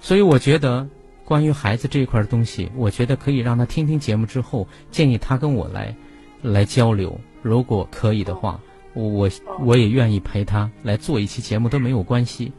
[0.00, 0.88] 所以我觉得。
[1.22, 5.94] 关于孩子这一块的东西，我觉得可以让他听听节目之后，建议他跟我来，
[6.42, 7.20] 来交流。
[7.40, 8.60] 如果可以的话，
[8.94, 9.30] 我
[9.60, 12.52] 我也愿意陪他来做一期节目都没有关系。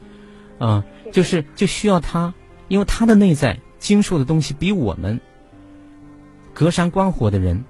[0.57, 2.33] 啊，就是就需要他，
[2.69, 5.19] 因为他的内在经受的东西比我们
[6.53, 7.65] 隔山观火的人，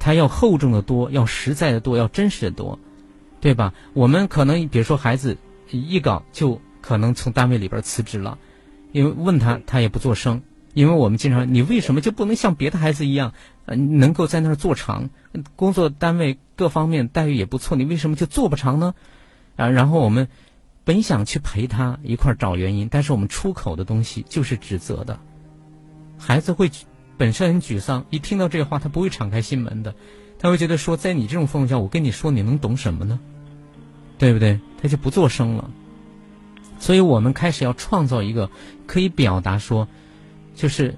[0.00, 2.76] 他要厚重的多，要实在的多，要真实的多，
[3.40, 3.72] 对吧？
[3.92, 5.36] 我们可能比如说孩子
[5.70, 8.36] 一搞就可能从单位里边辞职了。
[8.92, 10.42] 因为问他，他也不做声。
[10.72, 13.34] 因为我们经常，你为什么就不能像别的孩子一样，
[13.66, 15.10] 呃，能够在那儿做长？
[15.56, 18.94] 工作单位各方面待遇也不错，你为什么就做不长呢？
[19.56, 20.28] 啊，然后我们
[20.84, 25.18] 本想去陪他一块儿找原因，但是我们出口的东西就是指责的。
[26.16, 26.70] 孩子会
[27.16, 29.96] 本身很沮丧，一听到这话，他不会敞开心门的，
[30.38, 33.18] 他会觉得说，在你这种氛围下，我跟你说，你能懂什么呢？
[34.18, 34.60] 对不对？
[34.80, 35.68] 他就不做声了。
[36.80, 38.50] 所以我们开始要创造一个
[38.86, 39.86] 可以表达说，
[40.56, 40.96] 就是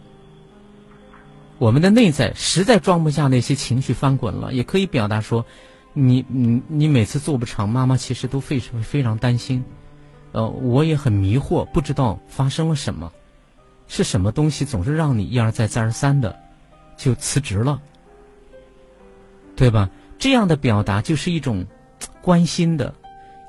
[1.59, 5.45] 我们的内在实在装不下那些情绪翻滚了，也可以表达说，
[5.93, 9.63] 你你你每次做不成，妈妈其实都非常非常担心，
[10.31, 13.13] 呃，我也很迷惑，不知道发生了什么，
[13.89, 16.39] 是什么东西总是让你一而再再而三的
[16.97, 17.83] 就辞职了，
[19.57, 19.91] 对吧？
[20.17, 21.67] 这样的表达就是一种
[22.21, 22.95] 关心的。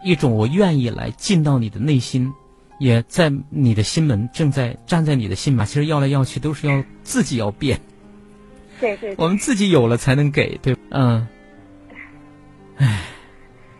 [0.04, 2.32] 一种我愿意来进到你的内心，
[2.80, 5.66] 也在你的心门正在站在你的心门。
[5.66, 7.80] 其实要来要去都是要自己要变，
[8.80, 11.28] 对对，我们自己有了才能给，对，嗯，
[12.78, 13.01] 唉，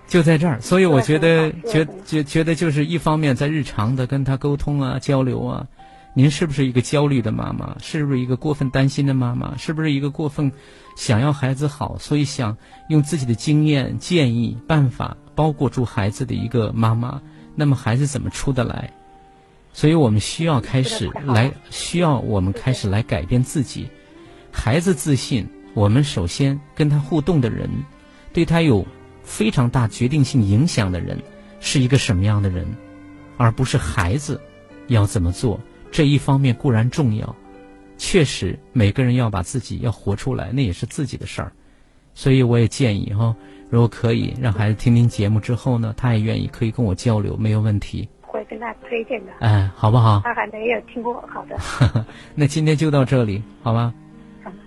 [0.07, 5.67] 就在这儿，所以我觉得觉觉觉得就是一方面在日常的跟他沟通啊交流啊，
[6.13, 7.76] 您是不是一个焦虑的妈妈？
[7.82, 9.57] 是不是一个过分担心的妈妈？
[9.57, 10.51] 是不是一个过分
[10.95, 12.57] 想要孩子好，所以想
[12.89, 15.17] 用自己的经验建议办法？
[15.35, 17.19] 包裹住孩子的一个妈妈，
[17.55, 18.93] 那么孩子怎么出得来？
[19.73, 23.89] 所以我们需要开始来，需要我们开始来改变自己。
[24.51, 27.67] 孩子自信，我们首先跟他互动的人，
[28.31, 28.85] 对他有
[29.23, 31.19] 非常大决定性影响的人，
[31.59, 32.67] 是一个什么样的人，
[33.37, 34.39] 而不是孩子
[34.85, 35.59] 要怎么做。
[35.91, 37.35] 这一方面固然重要，
[38.06, 41.54] 确实每个人要把自己要活出来，那也是自己的事儿。
[42.14, 43.34] 所以我也建议哈。
[43.70, 48.10] 如果可以让孩子听听节目之后呢，他也愿意可以跟我交流，没有问题。
[48.22, 49.32] 会跟他推荐的。
[49.39, 50.20] 哎，好不好？
[50.22, 51.56] 他还没有听过，好的。
[52.36, 53.93] 那今天就到这里，好吗？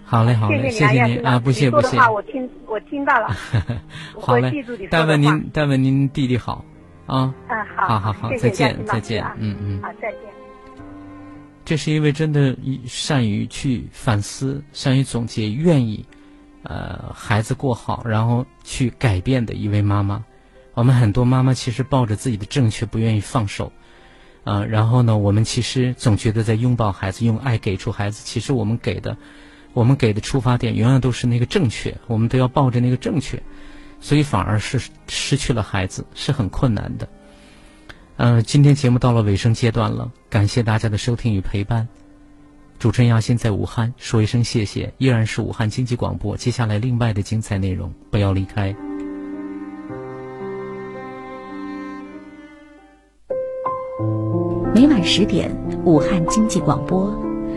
[0.07, 1.99] 好嘞，好嘞，谢谢您啊，不谢不谢。
[2.09, 3.29] 我听我听到了。
[4.19, 4.65] 好嘞。
[4.91, 6.65] 但问您，但问您弟弟好
[7.05, 7.35] 啊。
[7.51, 7.87] 嗯，好。
[7.87, 9.83] 好好好，再见再见，嗯嗯。
[9.83, 10.36] 好，再见。
[11.67, 12.57] 这是一位真的
[12.87, 16.07] 善于去反思、善于总结、愿意。
[16.63, 20.25] 呃，孩子过好，然后去改变的一位妈妈。
[20.75, 23.73] 我们很多妈妈其实抱着自己的正确，不愿意放手。
[24.43, 28.23] 啊，然后呢，我们其实总觉得在拥抱孩子，用爱给出孩子。
[28.25, 29.17] 其实我们给的，
[29.75, 33.41] 我们给的出发点永远都是那个正确，我们都要抱着那个正确，
[34.01, 37.09] 所以反而是失去了孩子，是很困难的。
[38.17, 41.87] 呃，今天节目到了尾声阶段了，感谢大家的收听与陪伴。
[42.79, 46.35] 主持人亚欣在武汉说一声谢谢，依然是武汉经济广播。
[46.35, 48.75] 接下来另外的精彩内容，不要离开。
[54.75, 55.55] 每晚十点，
[55.85, 57.15] 武汉经济广播，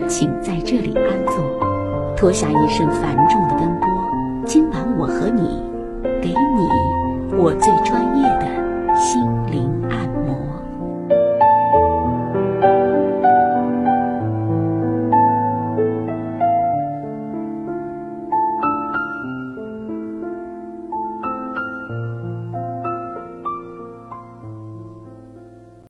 [0.08, 3.88] 请在这里安坐，脱下一身繁重的奔波。
[4.44, 5.42] 今晚我和你，
[6.20, 8.60] 给你我最专业的。